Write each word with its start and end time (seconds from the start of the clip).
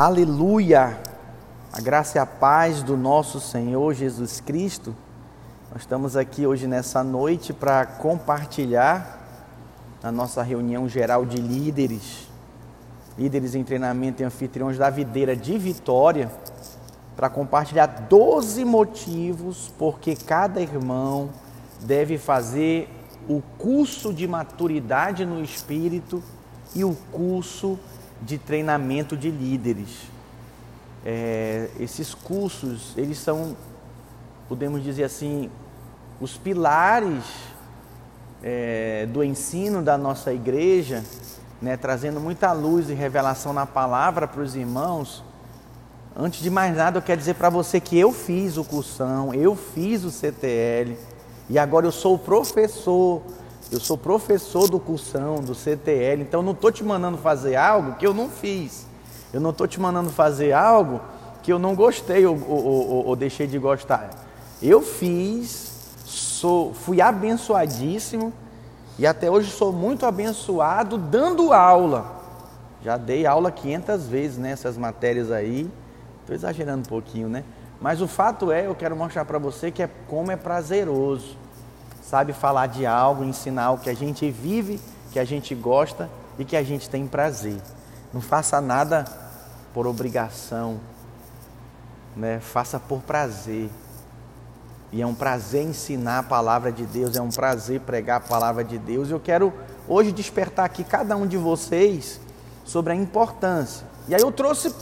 Aleluia! 0.00 0.98
A 1.70 1.78
graça 1.78 2.16
e 2.16 2.18
a 2.18 2.24
paz 2.24 2.82
do 2.82 2.96
nosso 2.96 3.38
Senhor 3.38 3.92
Jesus 3.92 4.40
Cristo. 4.40 4.96
Nós 5.70 5.82
estamos 5.82 6.16
aqui 6.16 6.46
hoje 6.46 6.66
nessa 6.66 7.04
noite 7.04 7.52
para 7.52 7.84
compartilhar 7.84 9.20
a 10.02 10.10
nossa 10.10 10.42
reunião 10.42 10.88
geral 10.88 11.26
de 11.26 11.36
líderes, 11.36 12.26
líderes 13.18 13.54
em 13.54 13.62
treinamento 13.62 14.22
e 14.22 14.24
anfitriões 14.24 14.78
da 14.78 14.88
videira 14.88 15.36
de 15.36 15.58
Vitória, 15.58 16.32
para 17.14 17.28
compartilhar 17.28 17.86
12 18.08 18.64
motivos 18.64 19.70
porque 19.78 20.16
cada 20.16 20.62
irmão 20.62 21.28
deve 21.82 22.16
fazer 22.16 22.88
o 23.28 23.42
curso 23.58 24.14
de 24.14 24.26
maturidade 24.26 25.26
no 25.26 25.44
espírito 25.44 26.22
e 26.74 26.84
o 26.84 26.96
curso 27.12 27.74
de 27.74 27.99
treinamento 28.38 29.16
de 29.16 29.30
líderes. 29.30 30.08
É, 31.04 31.70
esses 31.78 32.14
cursos, 32.14 32.92
eles 32.96 33.18
são, 33.18 33.56
podemos 34.48 34.82
dizer 34.82 35.04
assim, 35.04 35.50
os 36.20 36.36
pilares 36.36 37.24
é, 38.42 39.06
do 39.06 39.24
ensino 39.24 39.82
da 39.82 39.96
nossa 39.96 40.32
igreja, 40.32 41.02
né, 41.60 41.76
trazendo 41.76 42.20
muita 42.20 42.52
luz 42.52 42.90
e 42.90 42.94
revelação 42.94 43.52
na 43.52 43.66
palavra 43.66 44.28
para 44.28 44.42
os 44.42 44.54
irmãos. 44.54 45.24
Antes 46.14 46.42
de 46.42 46.50
mais 46.50 46.76
nada, 46.76 46.98
eu 46.98 47.02
quero 47.02 47.18
dizer 47.18 47.34
para 47.34 47.48
você 47.48 47.80
que 47.80 47.98
eu 47.98 48.12
fiz 48.12 48.56
o 48.56 48.64
cursão, 48.64 49.32
eu 49.32 49.54
fiz 49.54 50.04
o 50.04 50.10
CTL 50.10 50.96
e 51.48 51.58
agora 51.58 51.86
eu 51.86 51.92
sou 51.92 52.18
professor 52.18 53.22
eu 53.70 53.78
sou 53.78 53.96
professor 53.96 54.68
do 54.68 54.80
cursão, 54.80 55.36
do 55.36 55.54
CTL, 55.54 56.22
então 56.22 56.40
eu 56.40 56.44
não 56.44 56.52
estou 56.52 56.72
te 56.72 56.82
mandando 56.82 57.16
fazer 57.16 57.54
algo 57.54 57.94
que 57.94 58.06
eu 58.06 58.12
não 58.12 58.28
fiz. 58.28 58.86
Eu 59.32 59.40
não 59.40 59.50
estou 59.50 59.68
te 59.68 59.80
mandando 59.80 60.10
fazer 60.10 60.52
algo 60.52 61.00
que 61.40 61.52
eu 61.52 61.58
não 61.58 61.74
gostei 61.74 62.26
ou, 62.26 62.36
ou, 62.48 62.64
ou, 62.64 63.06
ou 63.06 63.16
deixei 63.16 63.46
de 63.46 63.58
gostar. 63.58 64.10
Eu 64.60 64.82
fiz, 64.82 65.92
sou, 66.04 66.74
fui 66.74 67.00
abençoadíssimo 67.00 68.32
e 68.98 69.06
até 69.06 69.30
hoje 69.30 69.50
sou 69.52 69.72
muito 69.72 70.04
abençoado 70.04 70.98
dando 70.98 71.52
aula. 71.52 72.18
Já 72.82 72.96
dei 72.96 73.24
aula 73.24 73.52
500 73.52 74.06
vezes 74.08 74.36
nessas 74.36 74.76
matérias 74.76 75.30
aí. 75.30 75.70
Estou 76.22 76.34
exagerando 76.34 76.80
um 76.80 76.88
pouquinho, 76.90 77.28
né? 77.28 77.44
Mas 77.80 78.02
o 78.02 78.08
fato 78.08 78.50
é, 78.50 78.66
eu 78.66 78.74
quero 78.74 78.96
mostrar 78.96 79.24
para 79.24 79.38
você 79.38 79.70
que 79.70 79.82
é 79.82 79.88
como 80.08 80.32
é 80.32 80.36
prazeroso 80.36 81.36
sabe 82.02 82.32
falar 82.32 82.66
de 82.66 82.86
algo, 82.86 83.24
ensinar 83.24 83.64
algo 83.64 83.82
que 83.82 83.90
a 83.90 83.94
gente 83.94 84.30
vive, 84.30 84.80
que 85.12 85.18
a 85.18 85.24
gente 85.24 85.54
gosta 85.54 86.10
e 86.38 86.44
que 86.44 86.56
a 86.56 86.62
gente 86.62 86.88
tem 86.88 87.06
prazer. 87.06 87.60
Não 88.12 88.20
faça 88.20 88.60
nada 88.60 89.04
por 89.72 89.86
obrigação, 89.86 90.80
né? 92.16 92.40
Faça 92.40 92.78
por 92.78 93.00
prazer. 93.00 93.70
E 94.92 95.00
é 95.00 95.06
um 95.06 95.14
prazer 95.14 95.62
ensinar 95.62 96.18
a 96.18 96.22
palavra 96.22 96.72
de 96.72 96.84
Deus, 96.84 97.14
é 97.16 97.22
um 97.22 97.30
prazer 97.30 97.80
pregar 97.80 98.16
a 98.16 98.20
palavra 98.20 98.64
de 98.64 98.76
Deus. 98.76 99.10
Eu 99.10 99.20
quero 99.20 99.52
hoje 99.86 100.10
despertar 100.10 100.64
aqui 100.64 100.82
cada 100.82 101.16
um 101.16 101.26
de 101.26 101.36
vocês 101.36 102.20
sobre 102.64 102.92
a 102.92 102.96
importância. 102.96 103.86
E 104.08 104.14
aí 104.14 104.20
eu 104.20 104.32
trouxe 104.32 104.74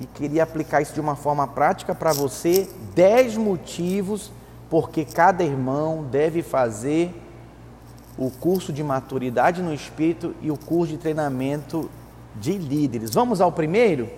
e 0.00 0.06
queria 0.06 0.42
aplicar 0.42 0.80
isso 0.80 0.94
de 0.94 1.00
uma 1.00 1.16
forma 1.16 1.46
prática 1.46 1.94
para 1.94 2.12
você, 2.12 2.68
dez 2.94 3.36
motivos 3.36 4.30
porque 4.72 5.04
cada 5.04 5.44
irmão 5.44 6.02
deve 6.10 6.42
fazer 6.42 7.14
o 8.16 8.30
curso 8.30 8.72
de 8.72 8.82
maturidade 8.82 9.60
no 9.60 9.74
espírito 9.74 10.34
e 10.40 10.50
o 10.50 10.56
curso 10.56 10.94
de 10.94 10.98
treinamento 10.98 11.90
de 12.36 12.56
líderes. 12.56 13.12
Vamos 13.12 13.42
ao 13.42 13.52
primeiro? 13.52 14.08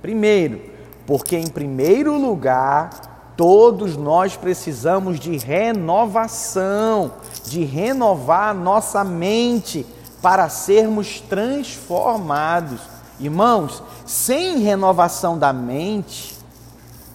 Primeiro, 0.00 0.60
porque 1.08 1.36
em 1.36 1.48
primeiro 1.48 2.16
lugar, 2.16 3.32
todos 3.36 3.96
nós 3.96 4.36
precisamos 4.36 5.18
de 5.18 5.36
renovação, 5.38 7.14
de 7.44 7.64
renovar 7.64 8.54
nossa 8.54 9.02
mente 9.02 9.84
para 10.22 10.48
sermos 10.48 11.20
transformados. 11.20 12.80
Irmãos, 13.18 13.82
sem 14.04 14.60
renovação 14.60 15.36
da 15.36 15.52
mente, 15.52 16.38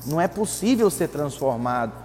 não 0.05 0.19
é 0.19 0.27
possível 0.27 0.89
ser 0.89 1.07
transformado 1.07 2.00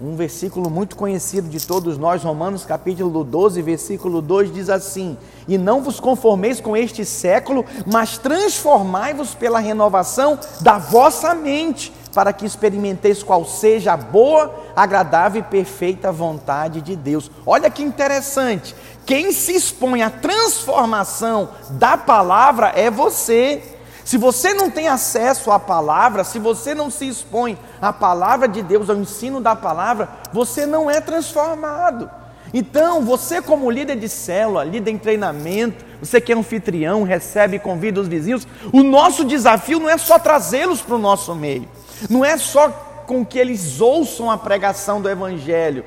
um 0.00 0.16
versículo 0.16 0.68
muito 0.68 0.96
conhecido 0.96 1.48
de 1.48 1.64
todos 1.64 1.96
nós, 1.96 2.22
Romanos 2.22 2.64
capítulo 2.64 3.22
12, 3.22 3.62
versículo 3.62 4.20
2 4.20 4.52
diz 4.52 4.68
assim: 4.68 5.16
E 5.46 5.56
não 5.56 5.82
vos 5.82 6.00
conformeis 6.00 6.60
com 6.60 6.76
este 6.76 7.04
século, 7.04 7.64
mas 7.86 8.18
transformai-vos 8.18 9.34
pela 9.34 9.60
renovação 9.60 10.38
da 10.60 10.78
vossa 10.78 11.34
mente, 11.34 11.92
para 12.12 12.32
que 12.32 12.44
experimenteis 12.44 13.22
qual 13.22 13.44
seja 13.44 13.92
a 13.92 13.96
boa, 13.96 14.54
agradável 14.74 15.40
e 15.40 15.44
perfeita 15.44 16.10
vontade 16.10 16.80
de 16.80 16.96
Deus. 16.96 17.30
Olha 17.46 17.70
que 17.70 17.82
interessante. 17.82 18.74
Quem 19.06 19.32
se 19.32 19.52
expõe 19.54 20.02
à 20.02 20.10
transformação 20.10 21.50
da 21.70 21.96
palavra 21.96 22.72
é 22.74 22.90
você. 22.90 23.73
Se 24.04 24.18
você 24.18 24.52
não 24.52 24.70
tem 24.70 24.86
acesso 24.86 25.50
à 25.50 25.58
palavra, 25.58 26.24
se 26.24 26.38
você 26.38 26.74
não 26.74 26.90
se 26.90 27.08
expõe 27.08 27.58
à 27.80 27.90
palavra 27.92 28.46
de 28.46 28.62
Deus, 28.62 28.90
ao 28.90 28.96
ensino 28.96 29.40
da 29.40 29.56
palavra, 29.56 30.10
você 30.30 30.66
não 30.66 30.90
é 30.90 31.00
transformado. 31.00 32.10
Então, 32.52 33.02
você, 33.02 33.40
como 33.40 33.70
líder 33.70 33.96
de 33.96 34.08
célula, 34.08 34.62
líder 34.62 34.90
em 34.90 34.98
treinamento, 34.98 35.84
você 36.00 36.20
que 36.20 36.32
é 36.32 36.36
anfitrião, 36.36 37.02
recebe 37.02 37.56
e 37.56 37.58
convida 37.58 38.00
os 38.00 38.06
vizinhos, 38.06 38.46
o 38.72 38.82
nosso 38.82 39.24
desafio 39.24 39.80
não 39.80 39.88
é 39.88 39.96
só 39.96 40.18
trazê-los 40.18 40.82
para 40.82 40.94
o 40.94 40.98
nosso 40.98 41.34
meio, 41.34 41.66
não 42.08 42.24
é 42.24 42.36
só 42.36 42.68
com 43.06 43.24
que 43.24 43.38
eles 43.38 43.80
ouçam 43.80 44.30
a 44.30 44.36
pregação 44.36 45.00
do 45.00 45.08
Evangelho, 45.08 45.84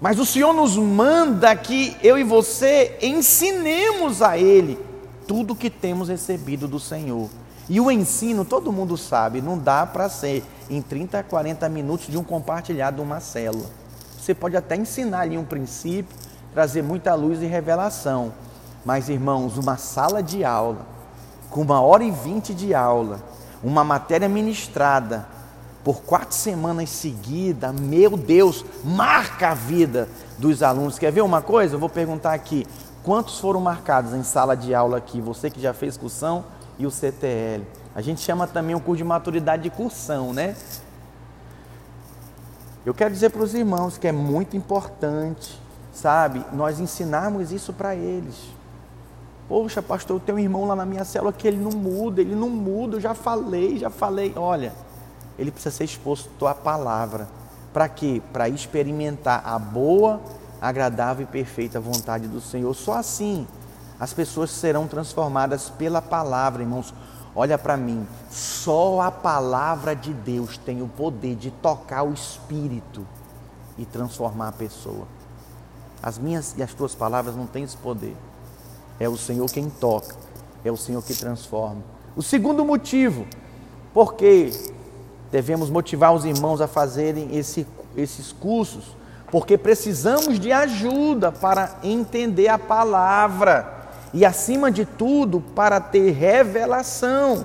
mas 0.00 0.18
o 0.18 0.26
Senhor 0.26 0.52
nos 0.52 0.76
manda 0.76 1.54
que 1.56 1.96
eu 2.02 2.18
e 2.18 2.24
você 2.24 2.98
ensinemos 3.00 4.20
a 4.20 4.36
Ele 4.36 4.87
tudo 5.28 5.54
que 5.54 5.70
temos 5.70 6.08
recebido 6.08 6.66
do 6.66 6.80
Senhor. 6.80 7.28
E 7.68 7.78
o 7.80 7.90
ensino, 7.90 8.46
todo 8.46 8.72
mundo 8.72 8.96
sabe, 8.96 9.42
não 9.42 9.58
dá 9.58 9.84
para 9.84 10.08
ser 10.08 10.42
em 10.70 10.80
30 10.80 11.18
a 11.18 11.22
40 11.22 11.68
minutos 11.68 12.06
de 12.06 12.16
um 12.16 12.24
compartilhado 12.24 13.02
uma 13.02 13.20
célula. 13.20 13.66
Você 14.18 14.34
pode 14.34 14.56
até 14.56 14.74
ensinar 14.74 15.20
ali 15.20 15.36
um 15.36 15.44
princípio, 15.44 16.16
trazer 16.54 16.82
muita 16.82 17.14
luz 17.14 17.42
e 17.42 17.46
revelação. 17.46 18.32
Mas, 18.84 19.10
irmãos, 19.10 19.58
uma 19.58 19.76
sala 19.76 20.22
de 20.22 20.44
aula, 20.44 20.86
com 21.50 21.60
uma 21.60 21.80
hora 21.80 22.02
e 22.02 22.10
vinte 22.10 22.54
de 22.54 22.74
aula, 22.74 23.20
uma 23.62 23.84
matéria 23.84 24.28
ministrada 24.28 25.26
por 25.84 26.02
quatro 26.02 26.36
semanas 26.36 26.88
seguidas, 26.90 27.72
meu 27.78 28.16
Deus, 28.16 28.64
marca 28.84 29.50
a 29.50 29.54
vida 29.54 30.08
dos 30.38 30.62
alunos. 30.62 30.98
Quer 30.98 31.12
ver 31.12 31.22
uma 31.22 31.42
coisa? 31.42 31.74
Eu 31.74 31.78
vou 31.78 31.88
perguntar 31.88 32.32
aqui. 32.32 32.66
Quantos 33.08 33.38
foram 33.40 33.58
marcados 33.58 34.12
em 34.12 34.22
sala 34.22 34.54
de 34.54 34.74
aula 34.74 34.98
aqui? 34.98 35.18
Você 35.18 35.48
que 35.48 35.58
já 35.58 35.72
fez 35.72 35.96
cursão 35.96 36.44
e 36.78 36.86
o 36.86 36.90
CTL. 36.90 37.66
A 37.94 38.02
gente 38.02 38.20
chama 38.20 38.46
também 38.46 38.76
o 38.76 38.80
curso 38.80 38.98
de 38.98 39.04
maturidade 39.04 39.62
de 39.62 39.70
cursão, 39.70 40.34
né? 40.34 40.54
Eu 42.84 42.92
quero 42.92 43.10
dizer 43.14 43.30
para 43.30 43.42
os 43.42 43.54
irmãos 43.54 43.96
que 43.96 44.06
é 44.06 44.12
muito 44.12 44.58
importante, 44.58 45.58
sabe, 45.90 46.44
nós 46.52 46.80
ensinarmos 46.80 47.50
isso 47.50 47.72
para 47.72 47.94
eles. 47.94 48.36
Poxa, 49.48 49.80
pastor, 49.80 50.16
eu 50.16 50.20
tenho 50.20 50.36
um 50.36 50.40
irmão 50.42 50.66
lá 50.66 50.76
na 50.76 50.84
minha 50.84 51.02
célula 51.02 51.32
que 51.32 51.48
ele 51.48 51.56
não 51.56 51.70
muda, 51.70 52.20
ele 52.20 52.34
não 52.34 52.50
muda, 52.50 52.96
eu 52.96 53.00
já 53.00 53.14
falei, 53.14 53.78
já 53.78 53.88
falei. 53.88 54.34
Olha, 54.36 54.74
ele 55.38 55.50
precisa 55.50 55.74
ser 55.74 55.84
exposto 55.84 56.46
à 56.46 56.54
palavra. 56.54 57.26
Para 57.72 57.88
quê? 57.88 58.20
Para 58.34 58.50
experimentar 58.50 59.42
a 59.46 59.58
boa, 59.58 60.20
agradável 60.60 61.24
e 61.24 61.26
perfeita 61.26 61.80
vontade 61.80 62.26
do 62.26 62.40
Senhor. 62.40 62.74
Só 62.74 62.94
assim 62.94 63.46
as 63.98 64.12
pessoas 64.12 64.50
serão 64.50 64.86
transformadas 64.86 65.68
pela 65.70 66.00
palavra, 66.00 66.62
irmãos. 66.62 66.94
Olha 67.34 67.58
para 67.58 67.76
mim, 67.76 68.06
só 68.30 69.00
a 69.00 69.10
palavra 69.10 69.94
de 69.94 70.12
Deus 70.12 70.56
tem 70.58 70.82
o 70.82 70.88
poder 70.88 71.34
de 71.36 71.50
tocar 71.50 72.02
o 72.02 72.12
espírito 72.12 73.06
e 73.76 73.84
transformar 73.84 74.48
a 74.48 74.52
pessoa. 74.52 75.06
As 76.02 76.18
minhas 76.18 76.54
e 76.56 76.62
as 76.62 76.72
tuas 76.72 76.94
palavras 76.94 77.36
não 77.36 77.46
têm 77.46 77.64
esse 77.64 77.76
poder. 77.76 78.16
É 79.00 79.08
o 79.08 79.16
Senhor 79.16 79.48
quem 79.50 79.68
toca, 79.68 80.16
é 80.64 80.70
o 80.70 80.76
Senhor 80.76 81.02
que 81.02 81.14
transforma. 81.14 81.82
O 82.16 82.22
segundo 82.22 82.64
motivo, 82.64 83.26
porque 83.92 84.52
devemos 85.30 85.70
motivar 85.70 86.12
os 86.14 86.24
irmãos 86.24 86.60
a 86.60 86.66
fazerem 86.66 87.36
esse, 87.36 87.66
esses 87.96 88.32
cursos, 88.32 88.96
porque 89.30 89.58
precisamos 89.58 90.38
de 90.38 90.52
ajuda 90.52 91.30
para 91.30 91.78
entender 91.82 92.48
a 92.48 92.58
palavra 92.58 93.76
e, 94.12 94.24
acima 94.24 94.70
de 94.70 94.84
tudo, 94.84 95.40
para 95.40 95.80
ter 95.80 96.12
revelação, 96.12 97.44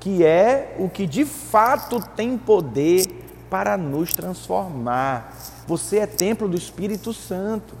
que 0.00 0.24
é 0.24 0.74
o 0.78 0.88
que 0.88 1.06
de 1.06 1.24
fato 1.24 2.00
tem 2.14 2.38
poder 2.38 3.06
para 3.50 3.76
nos 3.76 4.12
transformar. 4.12 5.34
Você 5.66 5.98
é 5.98 6.06
templo 6.06 6.48
do 6.48 6.56
Espírito 6.56 7.12
Santo 7.12 7.74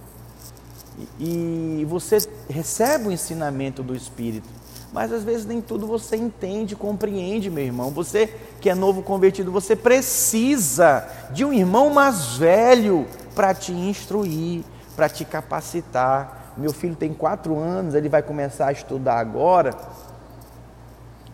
e 1.18 1.86
você 1.88 2.18
recebe 2.48 3.08
o 3.08 3.12
ensinamento 3.12 3.82
do 3.82 3.94
Espírito. 3.94 4.55
Mas 4.92 5.12
às 5.12 5.24
vezes 5.24 5.44
nem 5.44 5.60
tudo 5.60 5.86
você 5.86 6.16
entende, 6.16 6.74
compreende, 6.74 7.50
meu 7.50 7.64
irmão. 7.64 7.90
Você 7.90 8.32
que 8.60 8.70
é 8.70 8.74
novo 8.74 9.02
convertido, 9.02 9.52
você 9.52 9.76
precisa 9.76 11.06
de 11.32 11.44
um 11.44 11.52
irmão 11.52 11.90
mais 11.90 12.36
velho 12.36 13.06
para 13.34 13.52
te 13.52 13.72
instruir, 13.72 14.64
para 14.94 15.08
te 15.08 15.24
capacitar. 15.24 16.54
Meu 16.56 16.72
filho 16.72 16.96
tem 16.96 17.12
quatro 17.12 17.58
anos, 17.58 17.94
ele 17.94 18.08
vai 18.08 18.22
começar 18.22 18.68
a 18.68 18.72
estudar 18.72 19.18
agora. 19.18 19.74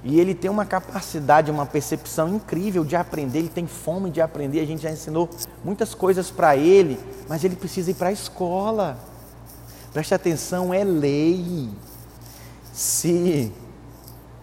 E 0.05 0.19
ele 0.19 0.35
tem 0.35 0.51
uma 0.51 0.67
capacidade, 0.67 1.51
uma 1.51 1.65
percepção 1.65 2.29
incrível 2.29 2.85
de 2.85 2.97
aprender, 2.97 3.39
ele 3.39 3.49
tem 3.49 3.69
fome 3.69 4.11
de 4.11 4.21
aprender. 4.21 4.59
A 4.59 4.67
gente 4.67 4.83
já 4.83 4.91
ensinou 4.91 5.31
muitas 5.65 5.95
coisas 5.95 6.29
para 6.29 6.57
ele, 6.57 6.99
mas 7.29 7.45
ele 7.45 7.55
precisa 7.55 7.93
ir 7.93 7.95
para 7.95 8.09
a 8.09 8.13
escola. 8.13 8.99
Preste 9.93 10.13
atenção, 10.13 10.75
é 10.75 10.83
lei. 10.83 11.69
Se 12.83 13.53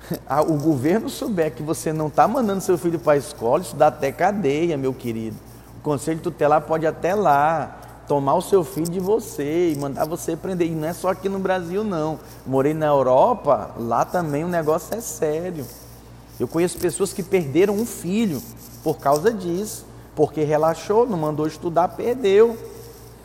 o 0.47 0.53
governo 0.53 1.09
souber 1.09 1.53
que 1.53 1.62
você 1.62 1.91
não 1.91 2.07
está 2.07 2.25
mandando 2.25 2.62
seu 2.62 2.77
filho 2.77 2.97
para 2.97 3.13
a 3.13 3.18
escola, 3.18 3.62
isso 3.62 3.75
dá 3.75 3.88
até 3.88 4.13
cadeia, 4.13 4.77
meu 4.77 4.94
querido. 4.94 5.36
O 5.77 5.81
conselho 5.81 6.21
tutelar 6.21 6.62
pode 6.62 6.88
até 6.88 7.13
lá 7.13 7.81
tomar 8.07 8.36
o 8.36 8.41
seu 8.41 8.63
filho 8.63 8.89
de 8.89 9.00
você 9.00 9.74
e 9.74 9.75
mandar 9.75 10.06
você 10.06 10.38
prender. 10.38 10.68
E 10.68 10.71
não 10.71 10.88
é 10.88 10.94
só 10.94 11.09
aqui 11.09 11.27
no 11.27 11.38
Brasil, 11.38 11.83
não. 11.83 12.18
Morei 12.47 12.74
na 12.74 12.86
Europa, 12.86 13.71
lá 13.77 14.06
também 14.06 14.45
o 14.45 14.47
negócio 14.47 14.95
é 14.95 15.01
sério. 15.01 15.65
Eu 16.39 16.47
conheço 16.47 16.77
pessoas 16.77 17.12
que 17.12 17.21
perderam 17.21 17.75
um 17.75 17.86
filho 17.86 18.41
por 18.81 19.00
causa 19.00 19.33
disso, 19.33 19.86
porque 20.15 20.45
relaxou, 20.45 21.06
não 21.06 21.18
mandou 21.18 21.45
estudar, 21.45 21.89
perdeu. 21.89 22.57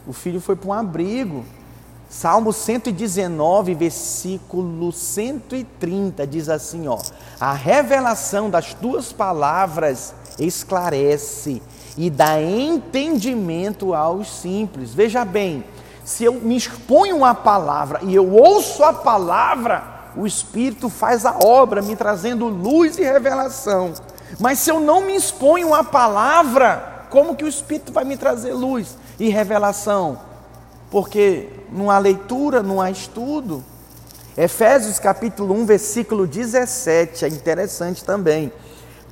O 0.09 0.13
filho 0.13 0.41
foi 0.41 0.57
para 0.57 0.71
um 0.71 0.73
abrigo. 0.73 1.45
Salmo 2.17 2.53
119, 2.53 3.75
versículo 3.75 4.93
130 4.93 6.25
diz 6.25 6.49
assim, 6.49 6.87
ó: 6.87 6.97
A 7.41 7.53
revelação 7.53 8.49
das 8.49 8.73
tuas 8.73 9.13
palavras 9.13 10.15
esclarece 10.39 11.61
e 11.97 12.09
dá 12.09 12.41
entendimento 12.41 13.93
aos 13.93 14.31
simples. 14.31 14.95
Veja 14.95 15.25
bem, 15.25 15.65
se 16.05 16.23
eu 16.23 16.35
me 16.35 16.57
exponho 16.57 17.25
à 17.25 17.35
palavra 17.35 17.99
e 18.05 18.15
eu 18.15 18.33
ouço 18.33 18.85
a 18.85 18.93
palavra, 18.93 19.83
o 20.17 20.25
Espírito 20.25 20.89
faz 20.89 21.27
a 21.27 21.37
obra, 21.43 21.83
me 21.83 21.97
trazendo 21.97 22.47
luz 22.47 22.97
e 22.97 23.03
revelação. 23.03 23.93
Mas 24.39 24.61
se 24.61 24.71
eu 24.71 24.79
não 24.79 25.01
me 25.01 25.17
exponho 25.17 25.75
à 25.75 25.83
palavra, 25.83 27.07
como 27.11 27.35
que 27.35 27.45
o 27.45 27.49
Espírito 27.49 27.93
vai 27.93 28.05
me 28.05 28.17
trazer 28.17 28.53
luz 28.53 28.97
e 29.19 29.29
revelação? 29.29 30.33
Porque 30.95 31.49
não 31.73 31.91
há 31.91 31.99
leitura, 31.99 32.63
não 32.63 32.81
há 32.81 32.89
estudo. 32.89 33.65
Efésios 34.37 35.01
capítulo 35.01 35.53
1, 35.53 35.67
versículo 35.67 36.25
17, 36.25 37.25
é 37.25 37.29
interessante 37.29 38.05
também 38.05 38.53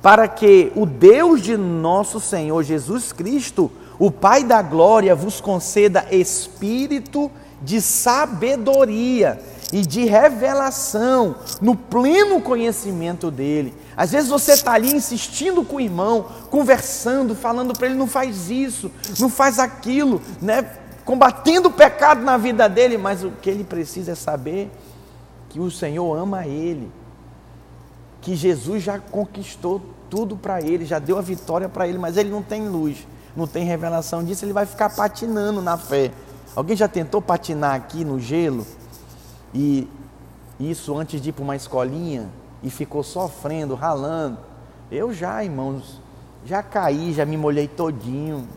para 0.01 0.25
que 0.29 0.71
o 0.77 0.85
Deus 0.85 1.41
de 1.41 1.57
nosso 1.57 2.21
Senhor 2.21 2.63
Jesus 2.63 3.11
Cristo, 3.11 3.69
o 3.99 4.09
Pai 4.09 4.45
da 4.45 4.61
glória, 4.61 5.13
vos 5.13 5.41
conceda 5.41 6.05
espírito 6.09 7.29
de 7.61 7.81
sabedoria 7.81 9.41
e 9.73 9.81
de 9.81 10.05
revelação 10.05 11.35
no 11.59 11.75
pleno 11.75 12.39
conhecimento 12.39 13.29
dele. 13.29 13.73
Às 13.97 14.11
vezes 14.13 14.29
você 14.29 14.53
está 14.53 14.71
ali 14.71 14.95
insistindo 14.95 15.65
com 15.65 15.75
o 15.75 15.81
irmão, 15.81 16.27
conversando, 16.49 17.35
falando 17.35 17.73
para 17.73 17.87
ele: 17.87 17.97
não 17.97 18.07
faz 18.07 18.49
isso, 18.49 18.89
não 19.19 19.29
faz 19.29 19.59
aquilo, 19.59 20.21
né? 20.41 20.65
Combatendo 21.05 21.69
o 21.69 21.71
pecado 21.71 22.21
na 22.21 22.37
vida 22.37 22.67
dele, 22.67 22.97
mas 22.97 23.23
o 23.23 23.31
que 23.31 23.49
ele 23.49 23.63
precisa 23.63 24.13
é 24.13 24.15
saber 24.15 24.71
que 25.49 25.59
o 25.59 25.69
Senhor 25.69 26.17
ama 26.17 26.47
ele 26.47 26.91
que 28.23 28.35
Jesus 28.37 28.81
já 28.81 28.97
conquistou 28.99 29.81
tudo 30.09 30.37
para 30.37 30.61
ele, 30.61 30.85
já 30.85 30.97
deu 30.97 31.17
a 31.17 31.21
vitória 31.21 31.67
para 31.67 31.87
ele, 31.87 31.97
mas 31.97 32.15
ele 32.15 32.29
não 32.29 32.41
tem 32.41 32.69
luz, 32.69 33.05
não 33.35 33.45
tem 33.45 33.65
revelação 33.65 34.23
disso, 34.23 34.45
ele 34.45 34.53
vai 34.53 34.65
ficar 34.65 34.89
patinando 34.89 35.61
na 35.61 35.77
fé. 35.77 36.09
Alguém 36.55 36.77
já 36.77 36.87
tentou 36.87 37.21
patinar 37.21 37.75
aqui 37.75 38.05
no 38.05 38.19
gelo? 38.19 38.65
E 39.53 39.89
isso 40.57 40.97
antes 40.97 41.21
de 41.21 41.29
ir 41.29 41.31
para 41.33 41.43
uma 41.43 41.55
escolinha 41.55 42.29
e 42.63 42.69
ficou 42.69 43.03
sofrendo, 43.03 43.75
ralando. 43.75 44.37
Eu 44.89 45.13
já, 45.13 45.43
irmãos, 45.43 45.99
já 46.45 46.63
caí, 46.63 47.11
já 47.11 47.25
me 47.25 47.35
molhei 47.35 47.67
todinho. 47.67 48.47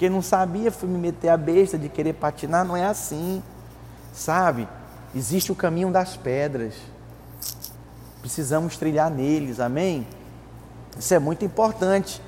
Porque 0.00 0.08
não 0.08 0.22
sabia, 0.22 0.72
fui 0.72 0.88
me 0.88 0.96
meter 0.96 1.28
a 1.28 1.36
besta 1.36 1.76
de 1.76 1.86
querer 1.90 2.14
patinar, 2.14 2.64
não 2.64 2.74
é 2.74 2.86
assim. 2.86 3.42
Sabe? 4.14 4.66
Existe 5.14 5.52
o 5.52 5.54
caminho 5.54 5.90
das 5.90 6.16
pedras. 6.16 6.72
Precisamos 8.22 8.78
trilhar 8.78 9.10
neles, 9.10 9.60
amém? 9.60 10.06
Isso 10.98 11.12
é 11.12 11.18
muito 11.18 11.44
importante. 11.44 12.22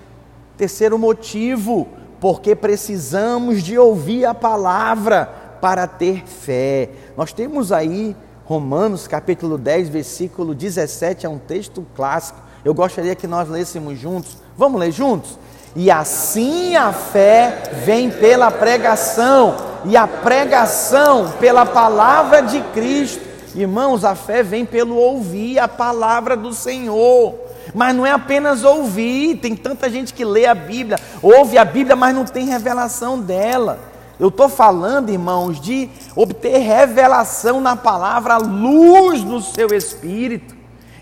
Terceiro 0.54 0.98
motivo, 0.98 1.88
porque 2.20 2.54
precisamos 2.54 3.62
de 3.62 3.78
ouvir 3.78 4.26
a 4.26 4.34
palavra 4.34 5.24
para 5.58 5.86
ter 5.86 6.26
fé. 6.26 6.90
Nós 7.16 7.32
temos 7.32 7.72
aí 7.72 8.14
Romanos 8.44 9.08
capítulo 9.08 9.56
10, 9.56 9.88
versículo 9.88 10.54
17, 10.54 11.24
é 11.24 11.28
um 11.30 11.38
texto 11.38 11.86
clássico. 11.96 12.38
Eu 12.62 12.74
gostaria 12.74 13.14
que 13.14 13.26
nós 13.26 13.48
lêssemos 13.48 13.98
juntos. 13.98 14.36
Vamos 14.58 14.78
ler 14.78 14.92
juntos? 14.92 15.38
E 15.74 15.90
assim 15.90 16.76
a 16.76 16.92
fé 16.92 17.62
vem 17.84 18.10
pela 18.10 18.50
pregação, 18.50 19.56
e 19.84 19.96
a 19.96 20.06
pregação 20.06 21.32
pela 21.40 21.64
palavra 21.64 22.42
de 22.42 22.60
Cristo. 22.74 23.22
Irmãos, 23.54 24.04
a 24.04 24.14
fé 24.14 24.42
vem 24.42 24.64
pelo 24.64 24.96
ouvir 24.96 25.58
a 25.58 25.68
palavra 25.68 26.36
do 26.36 26.52
Senhor. 26.52 27.34
Mas 27.74 27.94
não 27.94 28.04
é 28.04 28.10
apenas 28.10 28.64
ouvir, 28.64 29.36
tem 29.36 29.54
tanta 29.54 29.88
gente 29.88 30.12
que 30.12 30.24
lê 30.24 30.46
a 30.46 30.54
Bíblia, 30.54 30.98
ouve 31.22 31.56
a 31.56 31.64
Bíblia, 31.64 31.96
mas 31.96 32.14
não 32.14 32.24
tem 32.24 32.46
revelação 32.46 33.18
dela. 33.18 33.78
Eu 34.20 34.28
estou 34.28 34.48
falando, 34.48 35.10
irmãos, 35.10 35.60
de 35.60 35.88
obter 36.14 36.58
revelação 36.58 37.60
na 37.60 37.74
palavra, 37.74 38.36
luz 38.36 39.24
no 39.24 39.40
seu 39.40 39.68
espírito. 39.68 40.54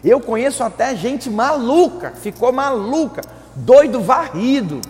Eu 0.02 0.20
conheço 0.20 0.62
até 0.62 0.94
gente 0.94 1.28
maluca, 1.28 2.12
ficou 2.20 2.52
maluca, 2.52 3.20
doido 3.54 4.00
varrido, 4.00 4.80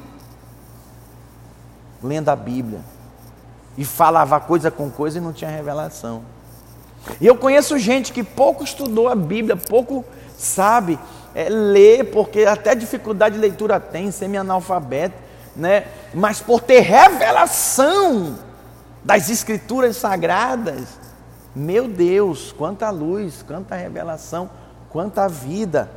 lendo 2.02 2.28
a 2.28 2.36
Bíblia. 2.36 2.80
E 3.76 3.84
falava 3.84 4.38
coisa 4.40 4.70
com 4.70 4.90
coisa 4.90 5.18
e 5.18 5.20
não 5.20 5.32
tinha 5.32 5.50
revelação. 5.50 6.22
E 7.20 7.26
eu 7.26 7.36
conheço 7.36 7.78
gente 7.78 8.12
que 8.12 8.22
pouco 8.22 8.62
estudou 8.62 9.08
a 9.08 9.14
Bíblia, 9.14 9.56
pouco 9.56 10.04
sabe 10.36 10.98
é, 11.34 11.48
ler, 11.48 12.10
porque 12.10 12.44
até 12.44 12.74
dificuldade 12.74 13.36
de 13.36 13.40
leitura 13.40 13.78
tem, 13.80 14.10
semi-analfabeto, 14.10 15.14
né? 15.56 15.86
mas 16.12 16.40
por 16.40 16.60
ter 16.60 16.80
revelação 16.80 18.38
das 19.04 19.30
Escrituras 19.30 19.96
Sagradas, 19.96 20.98
meu 21.54 21.88
Deus, 21.88 22.52
quanta 22.52 22.90
luz, 22.90 23.42
quanta 23.42 23.74
revelação, 23.74 24.50
quanta 24.90 25.28
vida, 25.28 25.90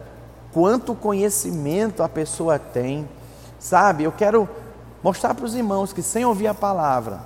quanto 0.54 0.94
conhecimento 0.94 2.04
a 2.04 2.10
pessoa 2.10 2.60
tem, 2.60 3.10
sabe? 3.60 4.04
Eu 4.04 4.12
quero 4.12 4.48
mostrar 5.04 5.34
para 5.34 5.46
os 5.46 5.56
irmãos 5.56 5.92
que 5.92 6.02
sem 6.02 6.24
ouvir 6.24 6.48
a 6.48 6.54
palavra, 6.54 7.22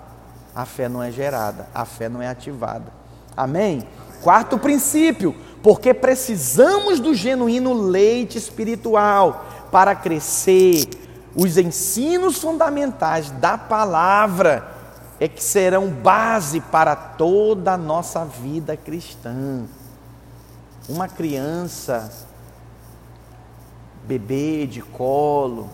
a 0.56 0.66
fé 0.66 0.88
não 0.90 1.04
é 1.04 1.12
gerada, 1.12 1.68
a 1.74 1.86
fé 1.86 2.10
não 2.10 2.22
é 2.22 2.28
ativada. 2.28 2.92
Amém? 3.36 3.88
Quarto 4.22 4.58
princípio, 4.58 5.36
porque 5.62 5.94
precisamos 5.94 7.00
do 7.00 7.14
genuíno 7.14 7.74
leite 7.74 8.38
espiritual 8.38 9.46
para 9.72 9.94
crescer. 9.94 10.88
Os 11.36 11.58
ensinos 11.58 12.40
fundamentais 12.40 13.30
da 13.30 13.58
palavra 13.58 14.76
é 15.20 15.28
que 15.28 15.44
serão 15.44 15.90
base 15.90 16.62
para 16.62 16.96
toda 16.96 17.74
a 17.74 17.78
nossa 17.78 18.26
vida 18.26 18.76
cristã. 18.76 19.66
Uma 20.90 21.08
criança, 21.08 22.27
bebê 24.08 24.66
de 24.66 24.82
colo, 24.82 25.70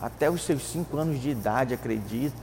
até 0.00 0.30
os 0.30 0.42
seus 0.42 0.62
cinco 0.62 0.96
anos 0.96 1.20
de 1.20 1.30
idade, 1.30 1.74
acredito, 1.74 2.36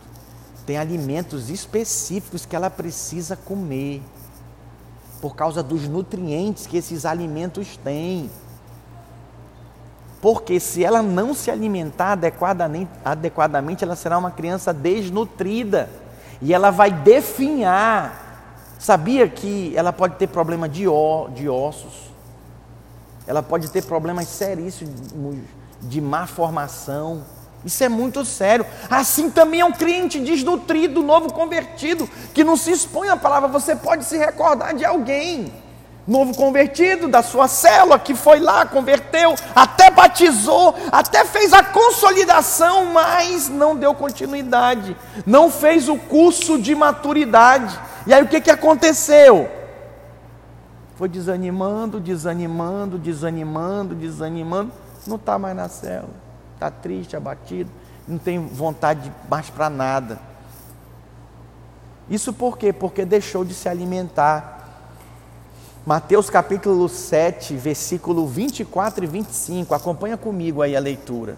tem 0.65 0.77
alimentos 0.77 1.49
específicos 1.49 2.45
que 2.45 2.55
ela 2.55 2.69
precisa 2.69 3.35
comer 3.35 4.01
por 5.21 5.35
causa 5.35 5.63
dos 5.63 5.87
nutrientes 5.87 6.67
que 6.67 6.77
esses 6.77 7.05
alimentos 7.05 7.77
têm. 7.77 8.29
Porque 10.21 10.59
se 10.59 10.83
ela 10.83 11.01
não 11.01 11.33
se 11.33 11.49
alimentar 11.49 12.13
adequadamente, 12.13 12.91
adequadamente, 13.03 13.83
ela 13.83 13.95
será 13.95 14.17
uma 14.17 14.31
criança 14.31 14.73
desnutrida 14.73 15.89
e 16.41 16.53
ela 16.53 16.71
vai 16.71 16.91
definhar. 16.91 18.23
Sabia 18.79 19.27
que 19.29 19.75
ela 19.77 19.93
pode 19.93 20.15
ter 20.15 20.27
problema 20.27 20.67
de, 20.67 20.87
ó, 20.87 21.27
de 21.27 21.47
ossos? 21.47 22.04
Ela 23.27 23.41
pode 23.41 23.69
ter 23.71 23.83
problemas 23.83 24.27
seríssimos 24.27 25.37
de 25.81 26.01
má 26.01 26.25
formação 26.27 27.23
isso 27.65 27.83
é 27.83 27.89
muito 27.89 28.23
sério. 28.23 28.65
Assim 28.89 29.31
também 29.31 29.61
é 29.61 29.65
um 29.65 29.71
crente 29.71 30.19
desnutrido, 30.19 31.01
novo 31.01 31.33
convertido, 31.33 32.07
que 32.33 32.43
não 32.43 32.55
se 32.55 32.71
expõe 32.71 33.09
à 33.09 33.17
palavra. 33.17 33.49
Você 33.49 33.75
pode 33.75 34.05
se 34.05 34.17
recordar 34.17 34.75
de 34.75 34.85
alguém. 34.85 35.51
novo 36.07 36.35
convertido 36.35 37.07
da 37.07 37.23
sua 37.23 37.47
célula 37.47 37.97
que 37.97 38.13
foi 38.13 38.39
lá, 38.39 38.63
converteu, 38.63 39.33
até 39.55 39.89
batizou, 39.89 40.75
até 40.91 41.25
fez 41.25 41.51
a 41.51 41.63
consolidação, 41.63 42.93
mas 42.93 43.49
não 43.49 43.75
deu 43.75 43.91
continuidade, 43.95 44.95
não 45.25 45.49
fez 45.49 45.89
o 45.89 45.97
curso 45.97 46.59
de 46.59 46.75
maturidade. 46.75 47.79
E 48.05 48.13
aí 48.13 48.21
o 48.21 48.27
que, 48.27 48.39
que 48.39 48.51
aconteceu? 48.51 49.49
Foi 50.95 51.09
desanimando, 51.09 51.99
desanimando, 51.99 52.97
desanimando, 52.97 53.93
desanimando, 53.93 54.71
não 55.05 55.17
está 55.17 55.37
mais 55.37 55.55
na 55.55 55.67
célula, 55.67 56.13
está 56.53 56.71
triste, 56.71 57.15
abatido, 57.15 57.69
não 58.07 58.17
tem 58.17 58.39
vontade 58.39 59.11
mais 59.29 59.49
para 59.49 59.69
nada. 59.69 60.19
Isso 62.09 62.31
por 62.31 62.57
quê? 62.57 62.71
Porque 62.71 63.03
deixou 63.03 63.43
de 63.43 63.53
se 63.53 63.67
alimentar 63.67 64.55
Mateus 65.85 66.31
capítulo 66.31 66.89
7, 66.89 67.55
versículo 67.57 68.25
24 68.25 69.03
e 69.03 69.07
25. 69.07 69.75
Acompanha 69.75 70.17
comigo 70.17 70.63
aí 70.63 70.75
a 70.75 70.79
leitura. 70.79 71.37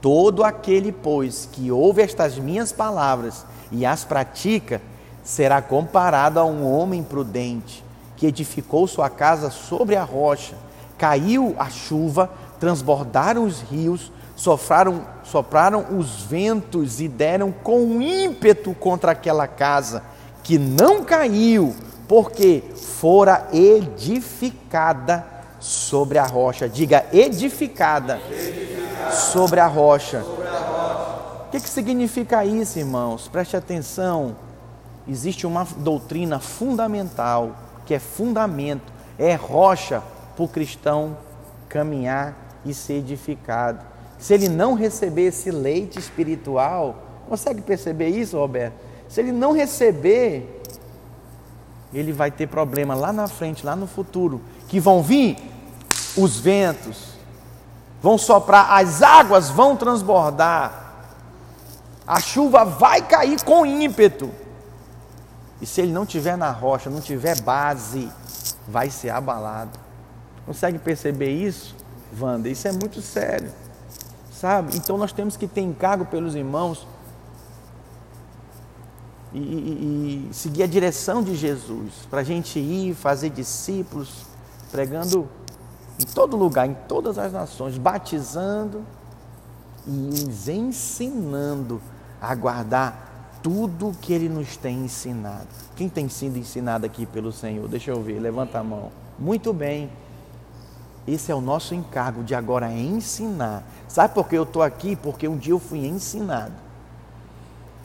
Todo 0.00 0.42
aquele, 0.42 0.90
pois, 0.90 1.48
que 1.52 1.70
ouve 1.70 2.02
estas 2.02 2.36
minhas 2.36 2.72
palavras 2.72 3.46
e 3.70 3.86
as 3.86 4.02
pratica, 4.02 4.82
será 5.22 5.62
comparado 5.62 6.40
a 6.40 6.44
um 6.44 6.68
homem 6.68 7.04
prudente 7.04 7.85
que 8.16 8.26
edificou 8.26 8.86
sua 8.86 9.10
casa 9.10 9.50
sobre 9.50 9.96
a 9.96 10.02
rocha. 10.02 10.54
Caiu 10.98 11.54
a 11.58 11.68
chuva, 11.68 12.30
transbordaram 12.58 13.44
os 13.44 13.60
rios, 13.60 14.10
sopraram, 14.34 15.02
sopraram 15.24 15.98
os 15.98 16.22
ventos 16.22 17.00
e 17.00 17.08
deram 17.08 17.52
com 17.52 18.00
ímpeto 18.00 18.74
contra 18.74 19.12
aquela 19.12 19.46
casa, 19.46 20.02
que 20.42 20.58
não 20.58 21.04
caiu, 21.04 21.74
porque 22.08 22.62
fora 22.74 23.48
edificada 23.52 25.26
sobre 25.58 26.18
a 26.18 26.24
rocha. 26.24 26.68
Diga 26.68 27.04
edificada, 27.12 28.20
edificada. 28.30 29.12
Sobre, 29.12 29.60
a 29.60 29.66
rocha. 29.66 30.22
sobre 30.22 30.46
a 30.46 30.58
rocha. 30.58 31.46
O 31.46 31.50
que, 31.50 31.60
que 31.60 31.68
significa 31.68 32.44
isso, 32.44 32.78
irmãos? 32.78 33.28
Preste 33.28 33.56
atenção. 33.56 34.36
Existe 35.08 35.46
uma 35.46 35.66
doutrina 35.78 36.40
fundamental, 36.40 37.52
que 37.86 37.94
é 37.94 37.98
fundamento, 37.98 38.92
é 39.18 39.34
rocha 39.34 40.02
para 40.34 40.44
o 40.44 40.48
cristão 40.48 41.16
caminhar 41.68 42.60
e 42.64 42.74
ser 42.74 42.94
edificado. 42.94 43.80
Se 44.18 44.34
ele 44.34 44.48
não 44.48 44.74
receber 44.74 45.28
esse 45.28 45.50
leite 45.50 45.98
espiritual, 45.98 46.96
consegue 47.28 47.62
perceber 47.62 48.08
isso, 48.08 48.36
Roberto? 48.36 48.74
Se 49.08 49.20
ele 49.20 49.32
não 49.32 49.52
receber, 49.52 50.62
ele 51.94 52.12
vai 52.12 52.30
ter 52.30 52.48
problema 52.48 52.94
lá 52.94 53.12
na 53.12 53.28
frente, 53.28 53.64
lá 53.64 53.76
no 53.76 53.86
futuro, 53.86 54.40
que 54.68 54.80
vão 54.80 55.02
vir 55.02 55.38
os 56.16 56.38
ventos, 56.38 57.14
vão 58.02 58.18
soprar, 58.18 58.72
as 58.72 59.02
águas 59.02 59.48
vão 59.48 59.76
transbordar, 59.76 60.84
a 62.06 62.20
chuva 62.20 62.64
vai 62.64 63.02
cair 63.02 63.42
com 63.44 63.64
ímpeto. 63.64 64.30
E 65.60 65.66
se 65.66 65.80
ele 65.80 65.92
não 65.92 66.04
tiver 66.04 66.36
na 66.36 66.50
rocha, 66.50 66.90
não 66.90 67.00
tiver 67.00 67.40
base, 67.40 68.10
vai 68.68 68.90
ser 68.90 69.10
abalado. 69.10 69.78
Consegue 70.44 70.78
perceber 70.78 71.30
isso, 71.30 71.74
Wanda? 72.20 72.48
Isso 72.48 72.68
é 72.68 72.72
muito 72.72 73.00
sério, 73.00 73.50
sabe? 74.30 74.76
Então 74.76 74.96
nós 74.96 75.12
temos 75.12 75.36
que 75.36 75.46
ter 75.46 75.62
encargo 75.62 76.04
pelos 76.06 76.34
irmãos 76.34 76.86
e, 79.32 79.38
e, 79.38 80.28
e 80.30 80.34
seguir 80.34 80.62
a 80.62 80.66
direção 80.66 81.22
de 81.22 81.34
Jesus, 81.34 81.92
para 82.08 82.20
a 82.20 82.24
gente 82.24 82.58
ir 82.58 82.94
fazer 82.94 83.30
discípulos, 83.30 84.26
pregando 84.70 85.28
em 86.00 86.04
todo 86.06 86.36
lugar, 86.36 86.68
em 86.68 86.74
todas 86.86 87.18
as 87.18 87.32
nações, 87.32 87.78
batizando 87.78 88.84
e 89.86 90.50
ensinando 90.50 91.80
a 92.20 92.34
guardar 92.34 93.05
tudo 93.46 93.96
que 94.02 94.12
Ele 94.12 94.28
nos 94.28 94.56
tem 94.56 94.76
ensinado. 94.76 95.46
Quem 95.76 95.88
tem 95.88 96.08
sido 96.08 96.36
ensinado 96.36 96.84
aqui 96.84 97.06
pelo 97.06 97.30
Senhor? 97.30 97.68
Deixa 97.68 97.92
eu 97.92 98.02
ver, 98.02 98.18
levanta 98.18 98.58
a 98.58 98.64
mão. 98.64 98.90
Muito 99.16 99.52
bem. 99.52 99.88
Esse 101.06 101.30
é 101.30 101.34
o 101.34 101.40
nosso 101.40 101.72
encargo 101.72 102.24
de 102.24 102.34
agora 102.34 102.72
ensinar. 102.72 103.62
Sabe 103.86 104.14
por 104.14 104.28
que 104.28 104.36
eu 104.36 104.42
estou 104.42 104.62
aqui? 104.62 104.96
Porque 104.96 105.28
um 105.28 105.36
dia 105.36 105.52
eu 105.52 105.60
fui 105.60 105.86
ensinado. 105.86 106.54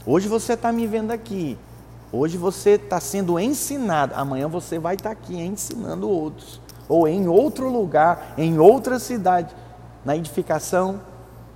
Hoje 0.04 0.28
você 0.28 0.54
está 0.54 0.72
me 0.72 0.88
vendo 0.88 1.12
aqui. 1.12 1.60
Hoje 2.12 2.40
você 2.40 2.72
está 2.72 3.00
sendo 3.00 3.40
ensinado. 3.40 4.16
Amanhã 4.16 4.48
você 4.48 4.80
vai 4.80 4.96
estar 4.96 5.10
tá 5.10 5.14
aqui 5.14 5.40
ensinando 5.40 6.10
outros. 6.10 6.60
Ou 6.90 7.08
em 7.08 7.28
outro 7.28 7.70
lugar, 7.70 8.34
em 8.36 8.58
outra 8.58 8.98
cidade, 8.98 9.56
na 10.04 10.18
edificação 10.18 11.02